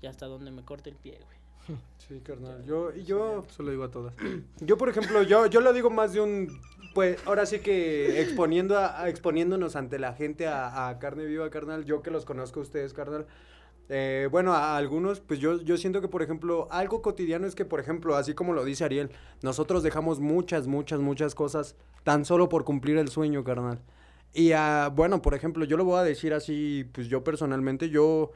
[0.00, 1.78] y hasta donde me corte el pie, güey.
[1.98, 2.64] Sí, carnal.
[2.64, 4.14] Yo, y yo, Eso lo digo a todas.
[4.60, 6.60] yo, por ejemplo, yo, yo lo digo más de un,
[6.94, 11.84] pues, ahora sí que exponiendo a, exponiéndonos ante la gente a, carne viva, carnal.
[11.84, 13.26] Yo que los conozco a ustedes, carnal.
[13.88, 17.64] Eh, bueno, a algunos, pues yo, yo siento que, por ejemplo, algo cotidiano es que,
[17.64, 19.10] por ejemplo, así como lo dice Ariel,
[19.42, 21.74] nosotros dejamos muchas, muchas, muchas cosas
[22.04, 23.80] tan solo por cumplir el sueño, carnal.
[24.32, 28.30] Y ah, bueno, por ejemplo, yo lo voy a decir así, pues yo personalmente, yo,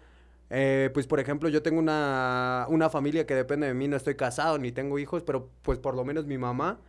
[0.51, 4.17] eh, pues por ejemplo, yo tengo una, una familia que depende de mí, no estoy
[4.17, 6.81] casado ni tengo hijos, pero pues por lo menos mi mamá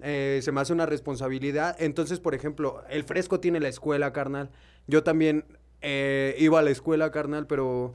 [0.00, 1.76] eh, se me hace una responsabilidad.
[1.78, 4.50] Entonces, por ejemplo, el fresco tiene la escuela, carnal.
[4.86, 5.44] Yo también
[5.82, 7.94] eh, iba a la escuela, carnal, pero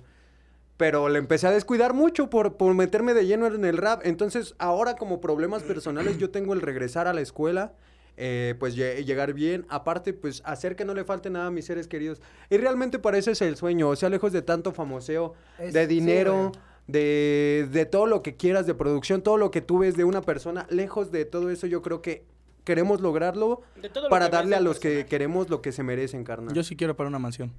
[0.78, 4.02] pero le empecé a descuidar mucho por, por meterme de lleno en el rap.
[4.04, 7.74] Entonces, ahora como problemas personales, yo tengo el regresar a la escuela,
[8.18, 9.64] eh, pues lle- llegar bien.
[9.70, 12.20] Aparte, pues hacer que no le falte nada a mis seres queridos.
[12.50, 15.86] Y realmente para eso es el sueño, o sea, lejos de tanto famoseo, Es- de
[15.86, 16.52] dinero.
[16.92, 20.22] De, de todo lo que quieras, de producción, todo lo que tú ves de una
[20.22, 22.26] persona, lejos de todo eso, yo creo que
[22.64, 26.24] queremos lograrlo De todo lo para darle a los que queremos lo que se merecen,
[26.24, 26.54] carnal.
[26.54, 27.52] Yo sí quiero para una mansión.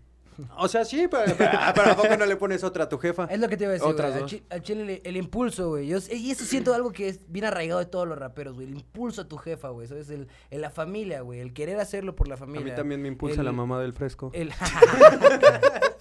[0.56, 3.26] O sea, sí, pero, pero, pero ¿a poco no le pones otra a tu jefa?
[3.26, 4.14] Es lo que te iba a decir, Otras güey.
[4.14, 4.30] Al dos.
[4.30, 5.86] chi- Al chile, el, el impulso, güey.
[5.88, 8.66] Yo- Y eso siento algo que es bien arraigado de todos los raperos, güey.
[8.66, 9.84] El impulso a tu jefa, güey.
[9.84, 11.40] Eso es el, el la familia, güey.
[11.40, 12.64] El querer hacerlo por la A familia.
[12.64, 14.30] mí también me impulsa El- la mamá del fresco.
[14.32, 14.50] El...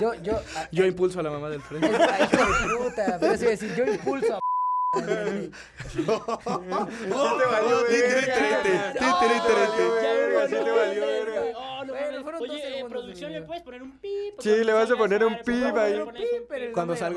[0.00, 0.36] yo, yo...
[0.56, 1.86] a- Yo impulso a la mamá del frente.
[1.90, 3.16] es- ay, hijo de puta.
[3.20, 4.40] Pero eso iba a decir, yo impulso a...
[4.96, 5.02] Ya
[7.36, 7.84] me valió
[10.74, 11.52] valió verga.
[11.84, 13.32] no Oye, eh, segundos de producción.
[13.32, 14.34] ¿le puedes poner un pip?
[14.40, 16.00] Sí, le vas a poner un pip ahí.
[16.72, 17.16] Cuando no salga.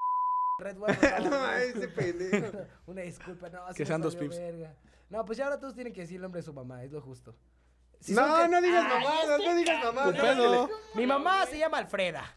[0.60, 0.76] Red
[1.30, 2.58] No, ese pendejo.
[2.88, 3.62] Una disculpa, no.
[3.74, 4.42] Que sean dos valió pips.
[4.42, 4.74] verga.
[5.10, 7.02] No, pues ya ahora todos tienen que decir el nombre de su mamá, es lo
[7.02, 7.34] justo.
[8.10, 10.68] No, no digas mamadas, este no digas no, pedo.
[10.68, 12.36] que Mi mamá se llama Alfreda.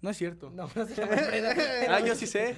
[0.00, 0.50] No es cierto.
[0.50, 1.54] No, no se llama Alfreda.
[1.88, 2.54] Ah, yo sí sé.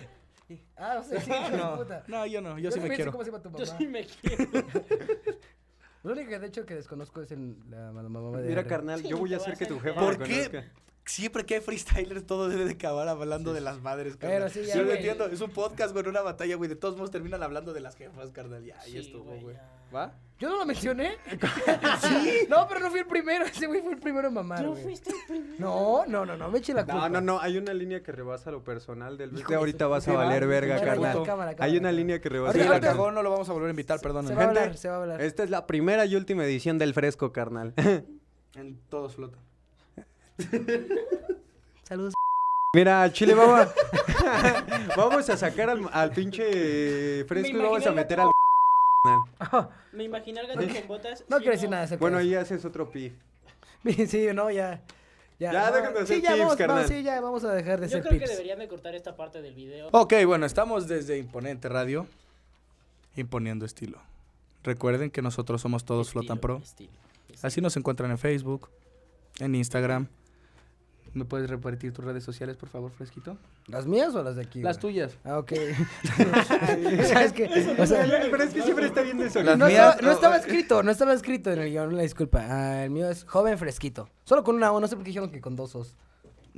[0.76, 2.04] Ah, o sea, sí, No, puta.
[2.08, 2.58] no, yo no.
[2.58, 3.12] Yo sí me sé quiero.
[3.12, 3.78] ¿Cómo se llama tu Yo mamá?
[3.78, 4.44] sí me quiero.
[6.04, 9.00] Lo único que de hecho que desconozco es el, la, la mamá de Mira, carnal,
[9.02, 10.48] Sí, yo voy a hacer que tu jefa ¿Por me qué?
[10.50, 10.72] conozca.
[11.08, 14.38] Siempre que hay freestylers, todo debe de acabar hablando de las madres, carnal.
[14.40, 15.26] Pero sí, ya, Yo lo entiendo.
[15.26, 16.68] Es un podcast, güey, una batalla, güey.
[16.68, 18.62] De todos modos terminan hablando de las jefas, carnal.
[18.64, 19.56] Ya, ahí Sí, estuvo, güey.
[19.94, 20.12] ¿Va?
[20.38, 21.16] Yo no lo mencioné.
[22.02, 22.46] sí.
[22.50, 23.46] No, pero no fui el primero.
[23.46, 24.82] Ese güey fue el primero en mamar, güey.
[24.82, 25.54] fuiste el primero.
[25.58, 27.08] No, no, no, no me eche la culpa.
[27.08, 30.06] No, no, no, hay una línea que rebasa lo personal del Hijo de ahorita vas
[30.08, 31.22] a valer verga, carnal.
[31.24, 31.92] cámara, Hay una cámara.
[31.92, 32.50] línea que rebasa.
[32.50, 34.34] Ahorita- Si la ahorita- cagó, no lo vamos a volver a invitar, Se perdónenme.
[34.36, 35.22] va a Gente, hablar, se va a hablar.
[35.22, 37.72] Esta es la primera y última edición del fresco, carnal.
[38.54, 39.38] En todos flota.
[41.84, 42.14] Saludos.
[42.74, 43.60] Mira, Chile, vamos
[44.26, 48.30] a, vamos a sacar al, al pinche fresco y vamos a meter al...
[49.92, 51.24] Me imaginé al gato con botas.
[51.28, 52.28] No quiero decir nada de Bueno, pedo.
[52.28, 53.12] ahí haces otro pi.
[54.08, 54.82] Sí, no, ya.
[55.38, 56.88] Ya, Ya, no, dejen de hacer sí, ya, pips, vamos, carnal.
[56.88, 58.30] sí, ya, vamos a dejar de Yo hacer creo que pips.
[58.32, 59.88] deberían de cortar esta parte del video.
[59.92, 62.06] Ok, bueno, estamos desde Imponente Radio.
[63.16, 64.00] Imponiendo estilo.
[64.64, 66.56] Recuerden que nosotros somos todos Estilo, Flotan Pro.
[66.62, 66.90] estilo,
[67.30, 67.38] estilo.
[67.46, 68.68] Así nos encuentran en Facebook,
[69.38, 70.08] en Instagram.
[71.14, 73.36] ¿Me puedes repartir tus redes sociales, por favor, Fresquito?
[73.66, 74.60] ¿Las mías o las de aquí?
[74.60, 74.94] Las güey?
[74.94, 75.16] tuyas.
[75.24, 75.52] Ah, ok.
[77.04, 77.44] ¿Sabes qué?
[77.78, 79.58] O sea, Pero es que siempre está bien Las desordenado.
[79.58, 82.40] no, mías- estaba, no estaba escrito, no estaba escrito en el guion, una disculpa.
[82.48, 84.08] Ah, el mío es joven fresquito.
[84.24, 85.94] Solo con una O, no sé por qué dijeron que con dos O's.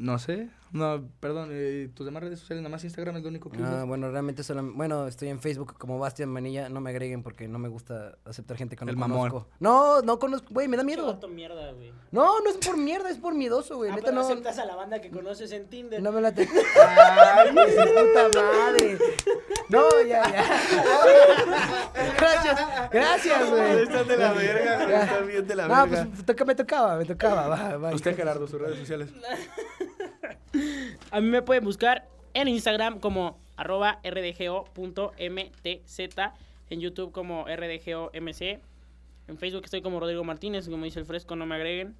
[0.01, 0.48] No sé.
[0.72, 1.48] No, perdón.
[1.53, 3.86] eh, tus demás redes sociales, nada más Instagram es lo único que Ah, usas.
[3.86, 7.59] bueno, realmente solo, bueno, estoy en Facebook como Bastian Manilla, no me agreguen porque no
[7.59, 9.28] me gusta aceptar gente que no El mamón.
[9.30, 9.48] conozco.
[9.59, 11.18] No, no conozco, güey, me da miedo.
[11.28, 11.92] mierda, güey.
[12.12, 13.90] No, no es por mierda, es por miedoso, güey.
[13.90, 14.26] Ah, Neta pero no.
[14.26, 16.01] aceptas a la banda que conoces en Tinder.
[16.01, 16.20] No me.
[16.26, 16.32] Ay,
[17.51, 18.98] hijo de su puta madre.
[19.70, 20.44] No, ya, ya.
[22.16, 22.61] Gracias,
[22.92, 23.82] gracias, güey.
[23.82, 26.09] Están de la verga, güey, están bien de la No, verga.
[26.14, 27.48] pues toca- me tocaba, me tocaba.
[27.48, 27.94] Va, va.
[27.94, 29.11] Usted, Gerardo, sus redes sociales.
[31.11, 35.18] A mí me pueden buscar en Instagram como arroba rdgo.mtz,
[36.70, 38.40] en YouTube como rdgomc,
[39.28, 41.94] en Facebook estoy como Rodrigo Martínez, como dice el fresco, no me agreguen.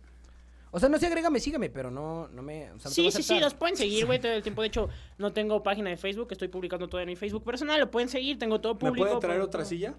[0.73, 2.71] O sea, no sé, agrégame, sígueme, pero no, no me.
[2.73, 4.63] O sea, Sí, sí, sí, los pueden seguir, güey, todo el tiempo.
[4.63, 4.89] De hecho,
[5.19, 7.79] no tengo página de Facebook, estoy publicando todo en mi Facebook personal.
[7.81, 9.05] Lo pueden seguir, tengo todo ¿Me público.
[9.07, 9.95] pueden traer por- otra silla?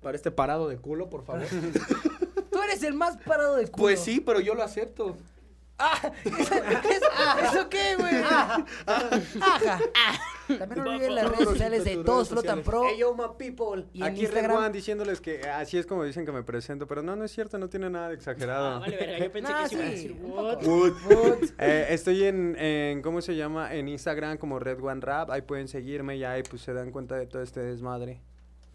[0.00, 1.42] Para este parado de culo, por favor.
[2.52, 3.76] Tú eres el más parado de culo.
[3.82, 5.16] pues sí, pero yo lo acepto.
[5.78, 6.54] Ah, ¿eso,
[6.90, 7.02] es-
[7.52, 8.14] ¿eso qué, güey?
[8.22, 8.64] Ajá.
[10.46, 12.62] También no olviden las redes sociales de Todos Flotan.
[12.62, 12.84] Pro.
[12.88, 13.84] Hey, yo, my people.
[13.92, 17.02] Y Aquí Red Instagram- One diciéndoles que así es como dicen que me presento, pero
[17.02, 18.76] no, no es cierto, no tiene nada de exagerado.
[18.76, 20.58] Ah, vale, verga, yo pensé No, que se iba a sí, decir, un what?
[20.60, 21.38] poco.
[21.58, 23.74] Eh, estoy en, en, ¿cómo se llama?
[23.74, 27.16] En Instagram como Red One Rap, ahí pueden seguirme y ahí pues se dan cuenta
[27.16, 28.20] de todo este desmadre.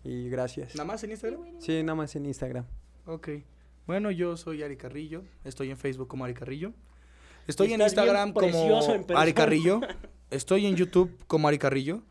[0.03, 0.75] Y gracias.
[0.75, 1.41] ¿Nada más en Instagram?
[1.59, 2.65] Sí, nada más en Instagram.
[3.05, 3.29] Ok.
[3.87, 5.23] Bueno, yo soy Ari Carrillo.
[5.43, 6.73] Estoy en Facebook como Ari Carrillo.
[7.47, 9.05] Estoy en Instagram como en.
[9.15, 9.81] Ari Carrillo.
[10.29, 12.01] Estoy en YouTube como Ari Carrillo.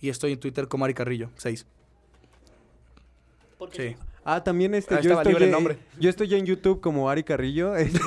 [0.00, 1.30] Y estoy en Twitter como Ari Carrillo.
[1.36, 1.66] 6.
[3.58, 3.96] Porque Sí.
[4.24, 5.78] Ah, también este, Ahí yo estoy, libre el en- nombre.
[5.98, 7.74] yo estoy en YouTube como Ari Carrillo.
[7.76, 7.98] este,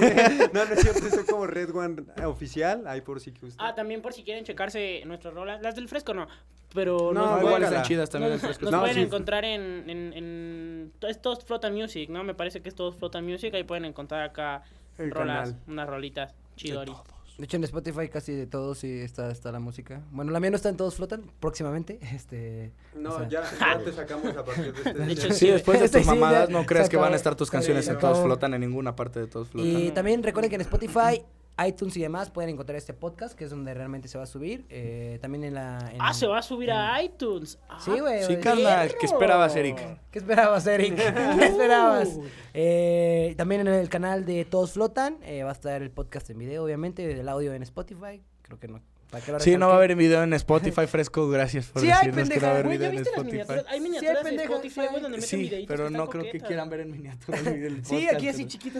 [0.53, 3.61] no, no es cierto, estoy como Red One Oficial, ahí por si que usted.
[3.63, 5.61] Ah, también por si quieren checarse nuestras rolas.
[5.61, 6.27] Las del fresco no.
[6.73, 8.31] Pero No, Ah, igual están chidas también.
[8.33, 8.63] nos- en frescos.
[8.63, 9.01] nos No, pueden sí.
[9.01, 12.23] encontrar en, en, en- Es Todos Flotan Music, ¿no?
[12.23, 13.53] Me parece que es Todos Flotan Music.
[13.53, 14.63] Ahí pueden encontrar acá
[14.97, 15.63] El rolas, canal.
[15.67, 16.93] unas rolitas chidori.
[17.37, 20.01] De hecho, en Spotify casi de todos sí está, está la música.
[20.11, 21.99] Bueno, la mía no está en Todos Flotan, próximamente.
[22.13, 22.71] Este.
[22.95, 24.93] No, o sea, ya, ya te sacamos a partir de este.
[24.93, 27.11] De hecho, Sí, Sí, después de Sí, tus sí, mamadas, ya no creas que van
[27.11, 28.23] a estar tus canciones en Todos.
[28.23, 29.69] Flotan en ninguna parte de Todos Flotan.
[29.69, 31.23] Y también recuerden que en Spotify,
[31.65, 34.65] iTunes y demás pueden encontrar este podcast, que es donde realmente se va a subir.
[34.69, 35.89] Eh, también en la.
[35.93, 37.59] en- Ah, se va a subir en- a iTunes.
[37.69, 38.23] Ah, Sí, güey.
[38.25, 39.77] Sí, carnal, ¿qué esperabas, Eric?
[40.11, 40.95] ¿Qué esperabas, Eric?
[41.39, 42.19] ¿Qué esperabas?
[42.53, 46.39] Eh, también en el canal de Todos Flotan eh, va a estar el podcast en
[46.39, 48.21] video, obviamente, el audio en Spotify.
[48.41, 48.81] Creo que no.
[49.09, 51.89] ¿para qué lo Sí, no va a haber video en Spotify fresco, gracias por Sí
[51.91, 53.31] hay, decirnos que no va a haber Güey, video ¿ya en viste las Spotify.
[53.37, 53.65] miniaturas?
[53.71, 54.87] Hay Sí, miniaturas Spotify, sí.
[54.89, 57.61] güey, donde meten Sí, videitos pero no creo que quieran ver en miniatura el video
[57.75, 58.71] del Sí, aquí así aquí.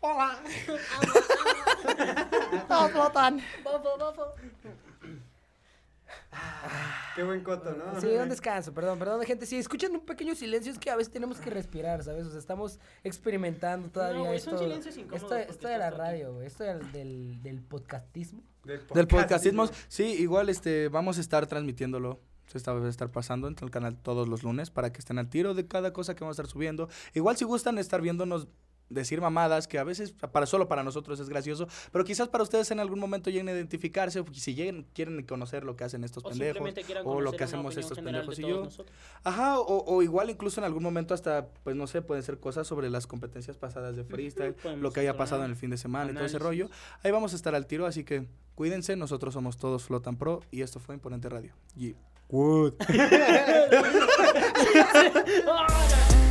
[0.00, 0.38] Hola.
[2.68, 3.40] Todos Flotan.
[7.14, 8.00] Qué buen coto, ¿no?
[8.00, 9.46] Sí, un descanso, perdón, perdón, gente.
[9.46, 12.26] Si escuchan un pequeño silencio, es que a veces tenemos que respirar, ¿sabes?
[12.26, 14.64] O sea, estamos experimentando todavía güey, son esto.
[14.64, 16.46] silencios incómodos esto, de la radio, güey.
[16.46, 18.42] Esto del, del, del podcastismo.
[18.64, 22.20] Del podcastismo, sí, igual este vamos a estar transmitiéndolo.
[22.48, 25.18] Se está, va a estar pasando en el canal todos los lunes para que estén
[25.18, 26.88] al tiro de cada cosa que vamos a estar subiendo.
[27.14, 28.46] Igual si gustan estar viéndonos
[28.88, 32.70] decir mamadas que a veces para solo para nosotros es gracioso, pero quizás para ustedes
[32.70, 36.24] en algún momento lleguen a identificarse, o si lleguen quieren conocer lo que hacen estos
[36.24, 36.72] O pendejos
[37.04, 38.64] o lo que hacemos estos pendejos de y yo.
[38.64, 38.94] nosotros.
[39.24, 42.66] Ajá, o, o igual incluso en algún momento hasta, pues no sé, pueden ser cosas
[42.66, 46.10] sobre las competencias pasadas de freestyle, lo que haya pasado en el fin de semana
[46.10, 46.68] y todo ese rollo.
[47.02, 50.62] Ahí vamos a estar al tiro, así que cuídense, nosotros somos todos Flotan Pro y
[50.62, 51.52] esto fue Imponente Radio.
[51.76, 51.94] Yeah.
[52.28, 52.74] Wood.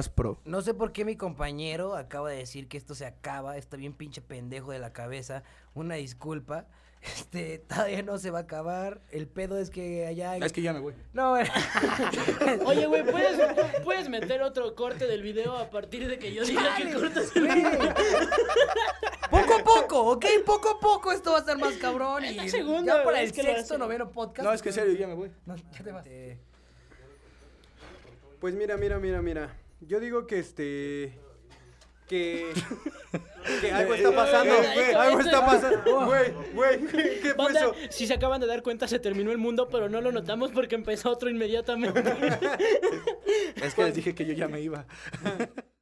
[0.00, 0.14] Este.
[0.14, 0.40] Pro.
[0.44, 3.56] No sé por qué mi compañero acaba de decir que esto se acaba.
[3.56, 5.42] Está bien pinche pendejo de la cabeza.
[5.74, 6.66] Una disculpa.
[7.00, 9.00] Este, todavía no se va a acabar.
[9.12, 10.34] El pedo es que allá.
[10.36, 10.94] en- Es que ya me voy.
[11.12, 11.34] No.
[12.66, 13.38] Oye, güey, ¿puedes,
[13.84, 17.42] puedes meter otro corte del video a partir de que yo diga que cortas el
[17.44, 17.94] video.
[19.30, 20.24] Poco a poco, ¿ok?
[20.44, 22.24] Poco a poco esto va a ser más cabrón.
[22.24, 24.44] Y la segunda ya para el sexto, noveno podcast.
[24.44, 25.30] No, es que en serio, ya me voy.
[25.46, 26.04] No, ya te vas.
[26.08, 26.36] Eh,
[28.40, 29.56] Pues mira, mira, mira, mira.
[29.80, 31.18] Yo digo que este.
[32.08, 32.52] Que.
[33.60, 34.54] Que algo está pasando.
[34.56, 36.06] Güey, güey, esto- algo está pasando.
[36.06, 36.86] Güey, güey,
[37.22, 37.74] ¿qué fue eso?
[37.90, 40.74] si se acaban de dar cuenta, se terminó el mundo, pero no lo notamos porque
[40.74, 42.02] empezó otro inmediatamente.
[43.62, 44.86] Es que les dije que yo ya me iba.